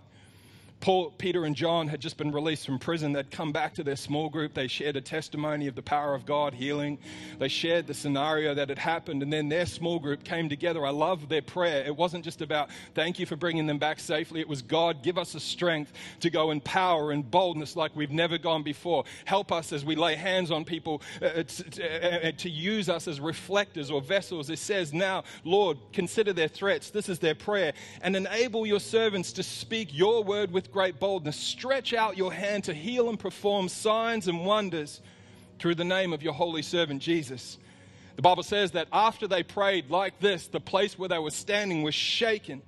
Paul, 0.84 1.12
Peter, 1.16 1.46
and 1.46 1.56
John 1.56 1.88
had 1.88 1.98
just 1.98 2.18
been 2.18 2.30
released 2.30 2.66
from 2.66 2.78
prison. 2.78 3.14
They'd 3.14 3.30
come 3.30 3.52
back 3.52 3.72
to 3.76 3.82
their 3.82 3.96
small 3.96 4.28
group. 4.28 4.52
They 4.52 4.66
shared 4.66 4.96
a 4.96 5.00
testimony 5.00 5.66
of 5.66 5.74
the 5.74 5.80
power 5.80 6.14
of 6.14 6.26
God 6.26 6.52
healing. 6.52 6.98
They 7.38 7.48
shared 7.48 7.86
the 7.86 7.94
scenario 7.94 8.52
that 8.52 8.68
had 8.68 8.78
happened, 8.78 9.22
and 9.22 9.32
then 9.32 9.48
their 9.48 9.64
small 9.64 9.98
group 9.98 10.24
came 10.24 10.50
together. 10.50 10.84
I 10.84 10.90
love 10.90 11.30
their 11.30 11.40
prayer. 11.40 11.86
It 11.86 11.96
wasn't 11.96 12.22
just 12.22 12.42
about 12.42 12.68
thank 12.94 13.18
you 13.18 13.24
for 13.24 13.34
bringing 13.34 13.66
them 13.66 13.78
back 13.78 13.98
safely. 13.98 14.40
It 14.40 14.48
was 14.48 14.60
God, 14.60 15.02
give 15.02 15.16
us 15.16 15.32
the 15.32 15.40
strength 15.40 15.90
to 16.20 16.28
go 16.28 16.50
in 16.50 16.60
power 16.60 17.12
and 17.12 17.30
boldness 17.30 17.76
like 17.76 17.96
we've 17.96 18.10
never 18.10 18.36
gone 18.36 18.62
before. 18.62 19.04
Help 19.24 19.52
us 19.52 19.72
as 19.72 19.86
we 19.86 19.96
lay 19.96 20.16
hands 20.16 20.50
on 20.50 20.66
people 20.66 21.00
uh, 21.22 21.24
uh 21.24 21.42
to, 21.44 22.28
uh, 22.28 22.32
to 22.32 22.50
use 22.50 22.90
us 22.90 23.08
as 23.08 23.20
reflectors 23.20 23.90
or 23.90 24.02
vessels. 24.02 24.50
It 24.50 24.58
says, 24.58 24.92
Now, 24.92 25.24
Lord, 25.44 25.78
consider 25.94 26.34
their 26.34 26.48
threats. 26.48 26.90
This 26.90 27.08
is 27.08 27.20
their 27.20 27.34
prayer, 27.34 27.72
and 28.02 28.14
enable 28.14 28.66
your 28.66 28.80
servants 28.80 29.32
to 29.32 29.42
speak 29.42 29.88
your 29.90 30.22
word 30.22 30.50
with 30.50 30.73
great 30.74 30.98
boldness. 30.98 31.36
Stretch 31.36 31.94
out 31.94 32.18
your 32.18 32.32
hand 32.32 32.64
to 32.64 32.74
heal 32.74 33.08
and 33.08 33.16
perform 33.16 33.68
signs 33.68 34.26
and 34.26 34.44
wonders 34.44 35.00
through 35.60 35.76
the 35.76 35.84
name 35.84 36.12
of 36.12 36.20
your 36.20 36.32
holy 36.34 36.62
servant 36.62 37.00
Jesus. 37.00 37.58
The 38.16 38.22
Bible 38.22 38.42
says 38.42 38.72
that 38.72 38.88
after 38.92 39.28
they 39.28 39.44
prayed 39.44 39.88
like 39.88 40.18
this, 40.18 40.48
the 40.48 40.60
place 40.60 40.98
where 40.98 41.08
they 41.08 41.18
were 41.18 41.30
standing 41.30 41.84
was 41.84 41.94
shaken. 41.94 42.60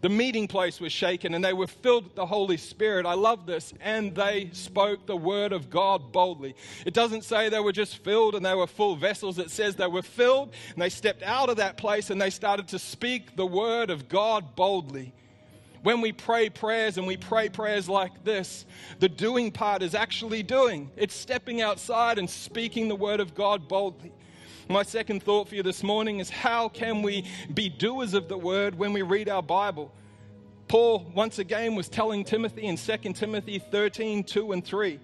The 0.00 0.08
meeting 0.08 0.48
place 0.48 0.80
was 0.80 0.92
shaken 0.92 1.34
and 1.34 1.44
they 1.44 1.52
were 1.52 1.66
filled 1.66 2.04
with 2.04 2.14
the 2.14 2.24
Holy 2.24 2.56
Spirit. 2.56 3.04
I 3.04 3.14
love 3.14 3.44
this. 3.44 3.74
And 3.82 4.14
they 4.14 4.48
spoke 4.54 5.06
the 5.06 5.16
word 5.16 5.52
of 5.52 5.68
God 5.68 6.10
boldly. 6.10 6.56
It 6.86 6.94
doesn't 6.94 7.22
say 7.22 7.50
they 7.50 7.60
were 7.60 7.72
just 7.72 7.98
filled 7.98 8.34
and 8.34 8.44
they 8.44 8.54
were 8.54 8.66
full 8.66 8.96
vessels. 8.96 9.38
It 9.38 9.50
says 9.50 9.76
they 9.76 9.86
were 9.86 10.02
filled 10.02 10.54
and 10.72 10.80
they 10.80 10.88
stepped 10.88 11.22
out 11.22 11.50
of 11.50 11.58
that 11.58 11.76
place 11.76 12.08
and 12.08 12.20
they 12.20 12.30
started 12.30 12.68
to 12.68 12.78
speak 12.78 13.36
the 13.36 13.46
word 13.46 13.90
of 13.90 14.08
God 14.08 14.56
boldly. 14.56 15.12
When 15.82 16.00
we 16.00 16.12
pray 16.12 16.48
prayers 16.48 16.96
and 16.96 17.06
we 17.06 17.16
pray 17.16 17.48
prayers 17.48 17.88
like 17.88 18.22
this, 18.22 18.66
the 19.00 19.08
doing 19.08 19.50
part 19.50 19.82
is 19.82 19.94
actually 19.94 20.44
doing. 20.44 20.90
It's 20.96 21.14
stepping 21.14 21.60
outside 21.60 22.18
and 22.18 22.30
speaking 22.30 22.88
the 22.88 22.94
word 22.94 23.18
of 23.18 23.34
God 23.34 23.66
boldly. 23.68 24.12
My 24.68 24.84
second 24.84 25.24
thought 25.24 25.48
for 25.48 25.56
you 25.56 25.62
this 25.64 25.82
morning 25.82 26.20
is 26.20 26.30
how 26.30 26.68
can 26.68 27.02
we 27.02 27.24
be 27.52 27.68
doers 27.68 28.14
of 28.14 28.28
the 28.28 28.38
word 28.38 28.76
when 28.76 28.92
we 28.92 29.02
read 29.02 29.28
our 29.28 29.42
Bible? 29.42 29.92
Paul, 30.68 31.10
once 31.14 31.40
again, 31.40 31.74
was 31.74 31.88
telling 31.88 32.24
Timothy 32.24 32.62
in 32.62 32.76
2 32.76 33.12
Timothy 33.12 33.58
13 33.58 34.22
2 34.22 34.52
and 34.52 34.64
3 34.64 35.00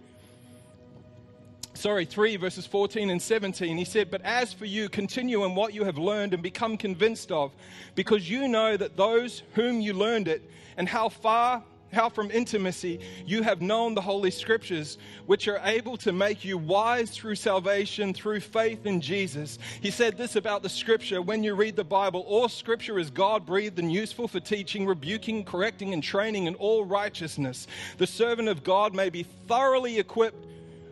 sorry, 1.79 2.05
3 2.05 2.37
verses 2.37 2.67
14 2.67 3.09
and 3.09 3.23
17. 3.23 3.79
He 3.79 3.85
said, 3.85 4.11
But 4.11 4.23
as 4.23 4.53
for 4.53 4.65
you, 4.65 4.89
continue 4.89 5.45
in 5.45 5.55
what 5.55 5.73
you 5.73 5.85
have 5.85 5.97
learned 5.97 6.35
and 6.35 6.43
become 6.43 6.77
convinced 6.77 7.31
of, 7.31 7.53
because 7.95 8.29
you 8.29 8.49
know 8.49 8.77
that 8.77 8.97
those 8.97 9.45
whom 9.55 9.81
you 9.81 9.95
learned 9.95 10.29
it, 10.29 10.43
and 10.79 10.89
how 10.89 11.11
far, 11.11 11.63
how 11.93 12.09
from 12.09 12.31
intimacy 12.31 13.01
you 13.27 13.43
have 13.43 13.61
known 13.61 13.95
the 13.95 14.01
Holy 14.01 14.31
Scriptures, 14.31 14.97
which 15.27 15.49
are 15.49 15.61
able 15.65 15.97
to 15.99 16.13
make 16.13 16.45
you 16.45 16.57
wise 16.57 17.11
through 17.11 17.35
salvation 17.35 18.15
through 18.15 18.41
faith 18.41 18.87
in 18.87 19.01
Jesus. 19.01 19.59
He 19.81 19.91
said 19.91 20.17
this 20.17 20.37
about 20.37 20.63
the 20.63 20.69
Scripture 20.69 21.21
when 21.21 21.43
you 21.43 21.55
read 21.55 21.77
the 21.77 21.85
Bible 21.85 22.25
all 22.29 22.49
Scripture 22.49 22.99
is 22.99 23.11
God 23.11 23.45
breathed 23.45 23.79
and 23.79 23.93
useful 23.93 24.29
for 24.29 24.41
teaching, 24.41 24.87
rebuking, 24.87 25.45
correcting, 25.45 25.93
and 25.93 26.03
training 26.03 26.47
in 26.47 26.55
all 26.55 26.85
righteousness. 26.85 27.67
The 27.99 28.07
servant 28.07 28.49
of 28.49 28.63
God 28.63 28.95
may 28.95 29.11
be 29.11 29.25
thoroughly 29.25 29.99
equipped 29.99 30.47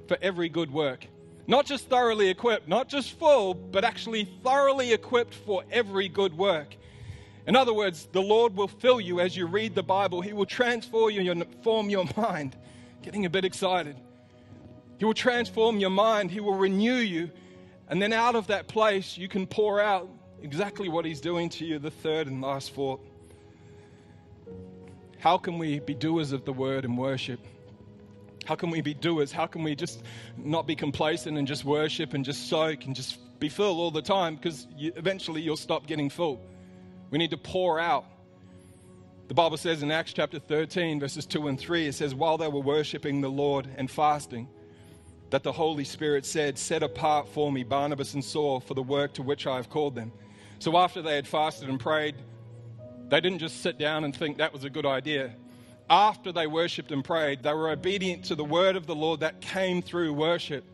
for 0.08 0.18
every 0.20 0.48
good 0.48 0.72
work. 0.72 1.06
Not 1.46 1.64
just 1.64 1.88
thoroughly 1.88 2.28
equipped, 2.28 2.66
not 2.66 2.88
just 2.88 3.12
full, 3.12 3.54
but 3.54 3.84
actually 3.84 4.24
thoroughly 4.42 4.92
equipped 4.92 5.34
for 5.34 5.62
every 5.70 6.08
good 6.08 6.36
work. 6.36 6.76
In 7.46 7.54
other 7.54 7.72
words, 7.72 8.08
the 8.10 8.20
Lord 8.20 8.56
will 8.56 8.68
fill 8.68 9.00
you 9.00 9.20
as 9.20 9.36
you 9.36 9.46
read 9.46 9.74
the 9.74 9.82
Bible. 9.82 10.20
He 10.20 10.32
will 10.32 10.46
transform 10.46 11.10
you 11.10 11.44
form 11.62 11.88
your 11.88 12.06
mind. 12.16 12.56
Getting 13.02 13.24
a 13.24 13.30
bit 13.30 13.44
excited. 13.44 13.96
He 14.98 15.04
will 15.04 15.14
transform 15.14 15.78
your 15.78 15.90
mind. 15.90 16.30
He 16.30 16.40
will 16.40 16.56
renew 16.56 16.96
you. 16.96 17.30
And 17.88 18.02
then 18.02 18.12
out 18.12 18.34
of 18.34 18.48
that 18.48 18.66
place, 18.66 19.16
you 19.16 19.28
can 19.28 19.46
pour 19.46 19.80
out 19.80 20.08
exactly 20.42 20.88
what 20.88 21.04
He's 21.04 21.20
doing 21.20 21.48
to 21.50 21.64
you. 21.64 21.78
The 21.78 21.90
third 21.90 22.26
and 22.26 22.40
last 22.40 22.74
thought. 22.74 23.00
How 25.18 25.38
can 25.38 25.58
we 25.58 25.78
be 25.78 25.94
doers 25.94 26.32
of 26.32 26.44
the 26.44 26.52
word 26.52 26.84
and 26.84 26.98
worship? 26.98 27.40
How 28.44 28.54
can 28.54 28.70
we 28.70 28.80
be 28.80 28.94
doers? 28.94 29.30
How 29.30 29.46
can 29.46 29.62
we 29.62 29.74
just 29.74 30.02
not 30.36 30.66
be 30.66 30.76
complacent 30.76 31.38
and 31.38 31.46
just 31.46 31.64
worship 31.64 32.14
and 32.14 32.24
just 32.24 32.48
soak 32.48 32.84
and 32.84 32.94
just 32.94 33.18
be 33.38 33.48
full 33.48 33.80
all 33.80 33.90
the 33.90 34.02
time? 34.02 34.36
Because 34.36 34.66
you, 34.76 34.92
eventually 34.96 35.42
you'll 35.42 35.56
stop 35.56 35.86
getting 35.86 36.10
full. 36.10 36.40
We 37.10 37.18
need 37.18 37.30
to 37.30 37.36
pour 37.36 37.78
out. 37.78 38.04
The 39.28 39.34
Bible 39.34 39.56
says 39.56 39.82
in 39.82 39.90
Acts 39.90 40.12
chapter 40.12 40.38
13, 40.38 41.00
verses 41.00 41.26
2 41.26 41.48
and 41.48 41.58
3, 41.58 41.88
it 41.88 41.94
says, 41.94 42.14
While 42.14 42.38
they 42.38 42.48
were 42.48 42.60
worshiping 42.60 43.20
the 43.20 43.28
Lord 43.28 43.68
and 43.76 43.90
fasting, 43.90 44.48
that 45.30 45.42
the 45.42 45.52
Holy 45.52 45.84
Spirit 45.84 46.24
said, 46.24 46.58
Set 46.58 46.82
apart 46.82 47.28
for 47.28 47.50
me 47.50 47.64
Barnabas 47.64 48.14
and 48.14 48.24
Saul 48.24 48.60
for 48.60 48.74
the 48.74 48.82
work 48.82 49.14
to 49.14 49.22
which 49.22 49.46
I 49.46 49.56
have 49.56 49.68
called 49.68 49.94
them. 49.94 50.12
So 50.60 50.76
after 50.76 51.02
they 51.02 51.16
had 51.16 51.26
fasted 51.26 51.68
and 51.68 51.80
prayed, 51.80 52.14
they 53.08 53.20
didn't 53.20 53.40
just 53.40 53.62
sit 53.62 53.78
down 53.78 54.04
and 54.04 54.14
think 54.14 54.38
that 54.38 54.52
was 54.52 54.64
a 54.64 54.70
good 54.70 54.86
idea 54.86 55.34
after 55.88 56.32
they 56.32 56.46
worshiped 56.46 56.90
and 56.90 57.04
prayed, 57.04 57.42
they 57.42 57.52
were 57.52 57.70
obedient 57.70 58.24
to 58.26 58.34
the 58.34 58.44
word 58.44 58.76
of 58.76 58.86
the 58.86 58.94
Lord 58.94 59.20
that 59.20 59.40
came 59.40 59.82
through 59.82 60.12
worship. 60.14 60.64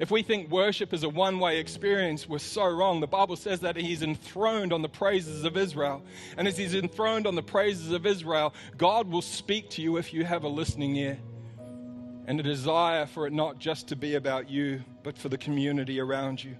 If 0.00 0.10
we 0.10 0.22
think 0.22 0.50
worship 0.50 0.94
is 0.94 1.02
a 1.02 1.10
one 1.10 1.38
way 1.38 1.58
experience, 1.60 2.26
we're 2.26 2.38
so 2.38 2.64
wrong. 2.64 3.00
The 3.00 3.06
Bible 3.06 3.36
says 3.36 3.60
that 3.60 3.76
He's 3.76 4.02
enthroned 4.02 4.72
on 4.72 4.80
the 4.80 4.88
praises 4.88 5.44
of 5.44 5.58
Israel. 5.58 6.02
And 6.38 6.48
as 6.48 6.56
He's 6.56 6.74
enthroned 6.74 7.26
on 7.26 7.34
the 7.34 7.42
praises 7.42 7.92
of 7.92 8.06
Israel, 8.06 8.54
God 8.78 9.08
will 9.10 9.20
speak 9.20 9.68
to 9.70 9.82
you 9.82 9.98
if 9.98 10.14
you 10.14 10.24
have 10.24 10.44
a 10.44 10.48
listening 10.48 10.96
ear 10.96 11.18
and 12.26 12.40
a 12.40 12.42
desire 12.42 13.04
for 13.04 13.26
it 13.26 13.34
not 13.34 13.58
just 13.58 13.88
to 13.88 13.96
be 13.96 14.14
about 14.14 14.48
you, 14.48 14.82
but 15.02 15.18
for 15.18 15.28
the 15.28 15.36
community 15.36 16.00
around 16.00 16.42
you. 16.42 16.56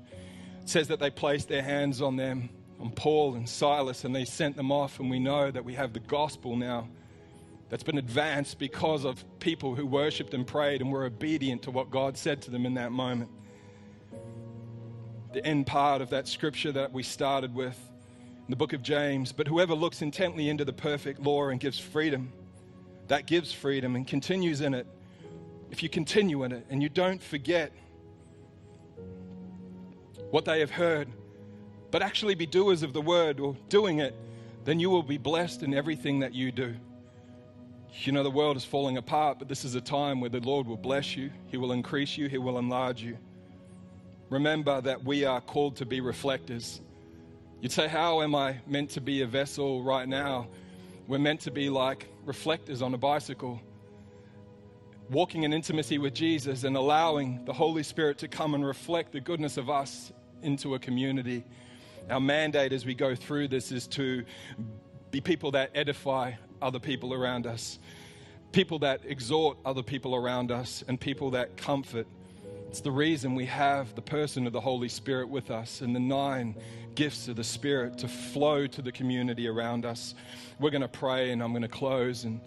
It 0.60 0.68
says 0.68 0.88
that 0.88 1.00
they 1.00 1.08
placed 1.08 1.48
their 1.48 1.62
hands 1.62 2.02
on 2.02 2.16
them, 2.16 2.50
on 2.78 2.90
Paul 2.90 3.36
and 3.36 3.48
Silas, 3.48 4.04
and 4.04 4.14
they 4.14 4.26
sent 4.26 4.54
them 4.54 4.70
off. 4.70 5.00
And 5.00 5.08
we 5.08 5.18
know 5.18 5.50
that 5.50 5.64
we 5.64 5.72
have 5.74 5.94
the 5.94 6.00
gospel 6.00 6.56
now 6.56 6.88
that's 7.70 7.84
been 7.84 7.98
advanced 7.98 8.58
because 8.58 9.04
of 9.04 9.24
people 9.38 9.76
who 9.76 9.86
worshiped 9.86 10.34
and 10.34 10.44
prayed 10.44 10.80
and 10.80 10.90
were 10.90 11.04
obedient 11.04 11.62
to 11.62 11.70
what 11.70 11.88
God 11.88 12.18
said 12.18 12.42
to 12.42 12.50
them 12.50 12.66
in 12.66 12.74
that 12.74 12.90
moment. 12.90 13.30
The 15.32 15.46
end 15.46 15.68
part 15.68 16.02
of 16.02 16.10
that 16.10 16.26
scripture 16.26 16.72
that 16.72 16.92
we 16.92 17.04
started 17.04 17.54
with 17.54 17.78
in 18.44 18.50
the 18.50 18.56
book 18.56 18.72
of 18.72 18.82
James 18.82 19.30
but 19.30 19.46
whoever 19.46 19.74
looks 19.74 20.02
intently 20.02 20.48
into 20.48 20.64
the 20.64 20.72
perfect 20.72 21.20
law 21.20 21.48
and 21.48 21.60
gives 21.60 21.78
freedom, 21.78 22.32
that 23.06 23.26
gives 23.26 23.52
freedom 23.52 23.94
and 23.94 24.04
continues 24.04 24.60
in 24.60 24.74
it. 24.74 24.88
If 25.70 25.84
you 25.84 25.88
continue 25.88 26.42
in 26.42 26.50
it 26.50 26.66
and 26.70 26.82
you 26.82 26.88
don't 26.88 27.22
forget 27.22 27.70
what 30.32 30.44
they 30.44 30.58
have 30.58 30.72
heard, 30.72 31.08
but 31.92 32.02
actually 32.02 32.34
be 32.34 32.46
doers 32.46 32.82
of 32.82 32.92
the 32.92 33.00
word 33.00 33.38
or 33.38 33.56
doing 33.68 34.00
it, 34.00 34.16
then 34.64 34.80
you 34.80 34.90
will 34.90 35.04
be 35.04 35.18
blessed 35.18 35.62
in 35.62 35.72
everything 35.72 36.18
that 36.18 36.34
you 36.34 36.50
do. 36.50 36.74
You 37.92 38.12
know, 38.12 38.22
the 38.22 38.30
world 38.30 38.56
is 38.56 38.64
falling 38.64 38.96
apart, 38.96 39.38
but 39.38 39.48
this 39.48 39.64
is 39.64 39.74
a 39.74 39.80
time 39.80 40.20
where 40.20 40.30
the 40.30 40.40
Lord 40.40 40.66
will 40.66 40.76
bless 40.76 41.16
you, 41.16 41.30
He 41.48 41.56
will 41.56 41.72
increase 41.72 42.16
you, 42.16 42.28
He 42.28 42.38
will 42.38 42.58
enlarge 42.58 43.02
you. 43.02 43.18
Remember 44.30 44.80
that 44.80 45.04
we 45.04 45.24
are 45.24 45.40
called 45.40 45.76
to 45.76 45.86
be 45.86 46.00
reflectors. 46.00 46.80
You'd 47.60 47.72
say, 47.72 47.88
How 47.88 48.22
am 48.22 48.34
I 48.34 48.58
meant 48.66 48.90
to 48.90 49.00
be 49.00 49.22
a 49.22 49.26
vessel 49.26 49.82
right 49.82 50.08
now? 50.08 50.46
We're 51.08 51.18
meant 51.18 51.40
to 51.40 51.50
be 51.50 51.68
like 51.68 52.08
reflectors 52.24 52.80
on 52.80 52.94
a 52.94 52.98
bicycle, 52.98 53.60
walking 55.10 55.42
in 55.42 55.52
intimacy 55.52 55.98
with 55.98 56.14
Jesus 56.14 56.62
and 56.62 56.76
allowing 56.76 57.44
the 57.44 57.52
Holy 57.52 57.82
Spirit 57.82 58.18
to 58.18 58.28
come 58.28 58.54
and 58.54 58.64
reflect 58.64 59.12
the 59.12 59.20
goodness 59.20 59.56
of 59.56 59.68
us 59.68 60.12
into 60.42 60.76
a 60.76 60.78
community. 60.78 61.44
Our 62.08 62.20
mandate 62.20 62.72
as 62.72 62.86
we 62.86 62.94
go 62.94 63.14
through 63.16 63.48
this 63.48 63.72
is 63.72 63.86
to 63.88 64.24
be 65.10 65.20
people 65.20 65.50
that 65.52 65.70
edify 65.74 66.32
other 66.62 66.78
people 66.78 67.12
around 67.12 67.46
us, 67.46 67.78
people 68.52 68.78
that 68.80 69.00
exhort 69.04 69.58
other 69.64 69.82
people 69.82 70.14
around 70.14 70.50
us, 70.50 70.84
and 70.88 71.00
people 71.00 71.30
that 71.30 71.56
comfort. 71.56 72.06
It's 72.68 72.80
the 72.80 72.90
reason 72.90 73.34
we 73.34 73.46
have 73.46 73.94
the 73.94 74.02
person 74.02 74.46
of 74.46 74.52
the 74.52 74.60
Holy 74.60 74.88
Spirit 74.88 75.28
with 75.28 75.50
us 75.50 75.80
and 75.80 75.94
the 75.94 76.00
nine 76.00 76.54
gifts 76.94 77.28
of 77.28 77.36
the 77.36 77.44
Spirit 77.44 77.98
to 77.98 78.08
flow 78.08 78.66
to 78.66 78.82
the 78.82 78.92
community 78.92 79.48
around 79.48 79.84
us. 79.84 80.14
We're 80.58 80.70
going 80.70 80.82
to 80.82 80.88
pray 80.88 81.32
and 81.32 81.42
I'm 81.42 81.50
going 81.50 81.62
to 81.62 81.68
close. 81.68 82.24
And 82.24 82.40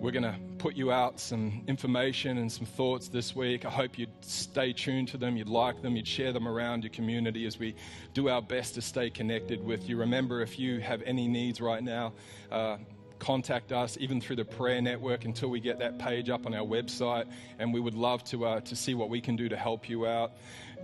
We're 0.00 0.12
going 0.12 0.22
to 0.22 0.34
put 0.56 0.76
you 0.76 0.90
out 0.90 1.20
some 1.20 1.62
information 1.68 2.38
and 2.38 2.50
some 2.50 2.64
thoughts 2.64 3.08
this 3.08 3.36
week. 3.36 3.66
I 3.66 3.68
hope 3.68 3.98
you'd 3.98 4.08
stay 4.22 4.72
tuned 4.72 5.08
to 5.08 5.18
them, 5.18 5.36
you'd 5.36 5.46
like 5.46 5.82
them, 5.82 5.94
you'd 5.94 6.08
share 6.08 6.32
them 6.32 6.48
around 6.48 6.84
your 6.84 6.90
community 6.90 7.44
as 7.44 7.58
we 7.58 7.74
do 8.14 8.30
our 8.30 8.40
best 8.40 8.74
to 8.76 8.80
stay 8.80 9.10
connected 9.10 9.62
with 9.62 9.86
you. 9.86 9.98
Remember, 9.98 10.40
if 10.40 10.58
you 10.58 10.80
have 10.80 11.02
any 11.02 11.28
needs 11.28 11.60
right 11.60 11.82
now, 11.82 12.14
uh, 12.50 12.78
contact 13.20 13.70
us 13.70 13.96
even 14.00 14.20
through 14.20 14.36
the 14.36 14.44
prayer 14.44 14.80
network 14.82 15.24
until 15.24 15.48
we 15.48 15.60
get 15.60 15.78
that 15.78 15.98
page 15.98 16.28
up 16.30 16.46
on 16.46 16.54
our 16.54 16.66
website 16.66 17.26
and 17.58 17.72
we 17.72 17.78
would 17.78 17.94
love 17.94 18.24
to, 18.24 18.44
uh, 18.46 18.60
to 18.60 18.74
see 18.74 18.94
what 18.94 19.08
we 19.08 19.20
can 19.20 19.36
do 19.36 19.48
to 19.48 19.56
help 19.56 19.88
you 19.88 20.06
out 20.06 20.32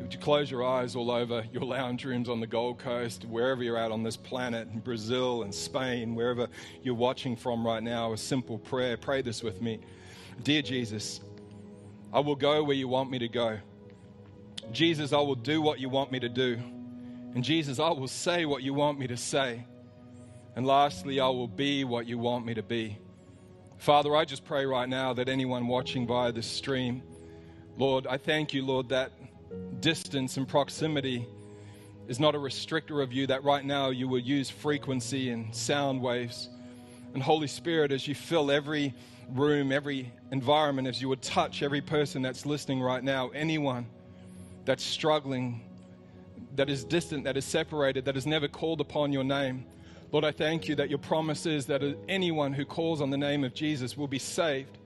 would 0.01 0.13
you 0.13 0.21
close 0.21 0.51
your 0.51 0.65
eyes 0.65 0.95
all 0.95 1.11
over 1.11 1.45
your 1.53 1.63
lounge 1.63 2.05
rooms 2.05 2.29
on 2.29 2.39
the 2.39 2.47
Gold 2.47 2.79
Coast, 2.79 3.25
wherever 3.25 3.63
you're 3.63 3.79
at 3.79 3.91
on 3.91 4.03
this 4.03 4.17
planet, 4.17 4.69
in 4.73 4.81
Brazil 4.81 5.43
and 5.43 5.55
Spain, 5.55 6.15
wherever 6.15 6.49
you're 6.83 6.95
watching 6.95 7.35
from 7.35 7.67
right 7.67 7.83
now, 7.83 8.13
a 8.13 8.17
simple 8.17 8.59
prayer. 8.59 8.97
Pray 8.97 9.23
this 9.23 9.43
with 9.43 9.63
me. 9.63 9.81
Dear 10.43 10.63
Jesus, 10.63 11.21
I 12.13 12.21
will 12.21 12.37
go 12.37 12.63
where 12.63 12.77
you 12.77 12.89
want 12.89 13.11
me 13.11 13.19
to 13.19 13.29
go. 13.29 13.59
Jesus, 14.71 15.13
I 15.13 15.21
will 15.21 15.35
do 15.35 15.63
what 15.63 15.81
you 15.81 15.89
want 15.89 16.13
me 16.13 16.21
to 16.21 16.29
do. 16.29 16.59
And 17.35 17.43
Jesus, 17.43 17.79
I 17.79 17.91
will 17.91 18.09
say 18.09 18.45
what 18.45 18.63
you 18.63 18.75
want 18.75 18.99
me 18.99 19.07
to 19.07 19.17
say. 19.17 19.65
And 20.57 20.67
lastly, 20.67 21.21
I 21.21 21.29
will 21.29 21.49
be 21.49 21.85
what 21.85 22.07
you 22.07 22.19
want 22.19 22.47
me 22.47 22.55
to 22.55 22.63
be. 22.63 22.99
Father, 23.77 24.17
I 24.17 24.25
just 24.25 24.45
pray 24.45 24.65
right 24.65 24.89
now 24.89 25.13
that 25.13 25.29
anyone 25.29 25.69
watching 25.69 26.07
via 26.07 26.33
this 26.33 26.47
stream, 26.47 27.03
Lord, 27.77 28.07
I 28.07 28.17
thank 28.17 28.55
you, 28.55 28.65
Lord, 28.65 28.89
that 28.89 29.13
distance 29.81 30.39
and 30.39 30.49
proximity 30.49 31.27
is 32.09 32.19
not 32.19 32.35
a 32.35 32.39
restrictor 32.39 33.03
of 33.03 33.13
you, 33.13 33.27
that 33.27 33.45
right 33.45 33.65
now 33.65 33.91
you 33.91 34.09
will 34.09 34.19
use 34.19 34.49
frequency 34.49 35.29
and 35.29 35.55
sound 35.55 36.01
waves. 36.01 36.49
And 37.13 37.23
Holy 37.23 37.49
Spirit, 37.49 37.93
as 37.93 38.09
you 38.09 38.15
fill 38.15 38.51
every 38.51 38.95
room, 39.35 39.73
every 39.73 40.11
environment, 40.33 40.89
as 40.89 41.03
you 41.03 41.09
would 41.11 41.21
touch 41.21 41.63
every 41.63 41.83
person 41.83 42.23
that's 42.23 42.47
listening 42.47 42.81
right 42.81 43.05
now, 43.05 43.29
anyone 43.31 43.87
that's 44.65 44.85
struggling, 44.85 45.61
that 46.55 46.71
is 46.71 46.83
distant, 46.83 47.25
that 47.25 47.37
is 47.37 47.45
separated, 47.45 48.07
that 48.07 48.15
has 48.15 48.27
never 48.27 48.49
called 48.49 48.81
upon 48.81 49.13
your 49.13 49.25
name. 49.25 49.67
Lord, 50.17 50.25
I 50.25 50.33
thank 50.33 50.67
you 50.67 50.75
that 50.77 50.89
your 50.89 50.99
promise 50.99 51.45
is 51.45 51.67
that 51.67 51.83
anyone 52.09 52.55
who 52.55 52.65
calls 52.65 53.03
on 53.03 53.11
the 53.11 53.19
name 53.19 53.45
of 53.45 53.53
Jesus 53.53 53.99
will 53.99 54.09
be 54.09 54.19
saved. 54.19 54.79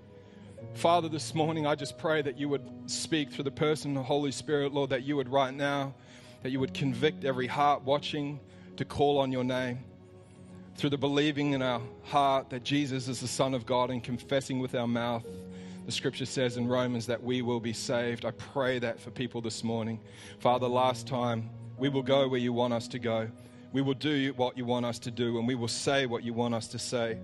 Father, 0.74 1.08
this 1.08 1.36
morning 1.36 1.68
I 1.68 1.76
just 1.76 1.96
pray 1.98 2.20
that 2.20 2.36
you 2.36 2.48
would 2.48 2.68
speak 2.86 3.30
through 3.30 3.44
the 3.44 3.52
person 3.52 3.92
of 3.92 3.98
the 3.98 4.02
Holy 4.02 4.32
Spirit, 4.32 4.74
Lord, 4.74 4.90
that 4.90 5.04
you 5.04 5.14
would 5.14 5.28
right 5.28 5.54
now, 5.54 5.94
that 6.42 6.50
you 6.50 6.58
would 6.58 6.74
convict 6.74 7.24
every 7.24 7.46
heart 7.46 7.84
watching 7.84 8.40
to 8.76 8.84
call 8.84 9.18
on 9.18 9.30
your 9.30 9.44
name. 9.44 9.78
Through 10.74 10.90
the 10.90 10.98
believing 10.98 11.52
in 11.52 11.62
our 11.62 11.80
heart 12.02 12.50
that 12.50 12.64
Jesus 12.64 13.06
is 13.06 13.20
the 13.20 13.28
Son 13.28 13.54
of 13.54 13.64
God 13.64 13.90
and 13.90 14.02
confessing 14.02 14.58
with 14.58 14.74
our 14.74 14.88
mouth, 14.88 15.24
the 15.86 15.92
scripture 15.92 16.26
says 16.26 16.56
in 16.56 16.66
Romans 16.66 17.06
that 17.06 17.22
we 17.22 17.40
will 17.40 17.60
be 17.60 17.72
saved. 17.72 18.24
I 18.24 18.32
pray 18.32 18.80
that 18.80 18.98
for 18.98 19.12
people 19.12 19.40
this 19.40 19.62
morning. 19.62 20.00
Father, 20.40 20.66
last 20.66 21.06
time, 21.06 21.50
we 21.78 21.88
will 21.88 22.02
go 22.02 22.26
where 22.26 22.40
you 22.40 22.52
want 22.52 22.72
us 22.72 22.88
to 22.88 22.98
go. 22.98 23.28
We 23.72 23.82
will 23.82 23.94
do 23.94 24.32
what 24.34 24.58
you 24.58 24.64
want 24.64 24.84
us 24.84 24.98
to 25.00 25.12
do, 25.12 25.38
and 25.38 25.46
we 25.46 25.54
will 25.54 25.68
say 25.68 26.06
what 26.06 26.24
you 26.24 26.32
want 26.32 26.54
us 26.54 26.66
to 26.68 26.78
say. 26.78 27.18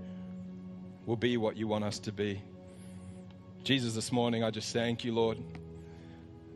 We'll 1.04 1.16
be 1.16 1.36
what 1.36 1.56
you 1.56 1.66
want 1.66 1.84
us 1.84 1.98
to 2.00 2.12
be. 2.12 2.40
Jesus, 3.64 3.94
this 3.94 4.12
morning, 4.12 4.44
I 4.44 4.50
just 4.50 4.72
thank 4.72 5.04
you, 5.04 5.12
Lord, 5.12 5.38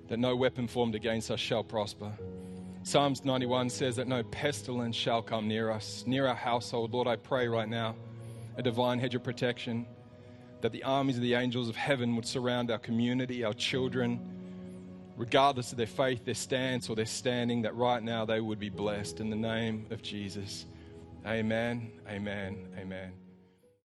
that 0.08 0.20
no 0.20 0.36
weapon 0.36 0.68
formed 0.68 0.94
against 0.94 1.30
us 1.30 1.40
shall 1.40 1.64
prosper. 1.64 2.12
Psalms 2.84 3.24
91 3.24 3.68
says 3.68 3.96
that 3.96 4.06
no 4.06 4.22
pestilence 4.22 4.94
shall 4.94 5.22
come 5.22 5.48
near 5.48 5.70
us, 5.70 6.04
near 6.06 6.28
our 6.28 6.36
household. 6.36 6.92
Lord, 6.92 7.08
I 7.08 7.16
pray 7.16 7.48
right 7.48 7.68
now 7.68 7.96
a 8.56 8.62
divine 8.62 9.00
hedge 9.00 9.16
of 9.16 9.24
protection, 9.24 9.86
that 10.60 10.70
the 10.70 10.84
armies 10.84 11.16
of 11.16 11.22
the 11.22 11.34
angels 11.34 11.68
of 11.68 11.74
heaven 11.74 12.14
would 12.14 12.26
surround 12.26 12.70
our 12.70 12.78
community, 12.78 13.42
our 13.42 13.54
children, 13.54 14.20
regardless 15.16 15.72
of 15.72 15.78
their 15.78 15.86
faith, 15.86 16.24
their 16.24 16.34
stance, 16.34 16.88
or 16.88 16.96
their 16.96 17.06
standing, 17.06 17.62
that 17.62 17.74
right 17.76 18.02
now 18.02 18.24
they 18.24 18.40
would 18.40 18.58
be 18.58 18.70
blessed 18.70 19.20
in 19.20 19.30
the 19.30 19.36
name 19.36 19.86
of 19.90 20.02
Jesus. 20.02 20.66
Amen, 21.26 21.92
amen, 22.08 22.68
amen. 22.78 23.19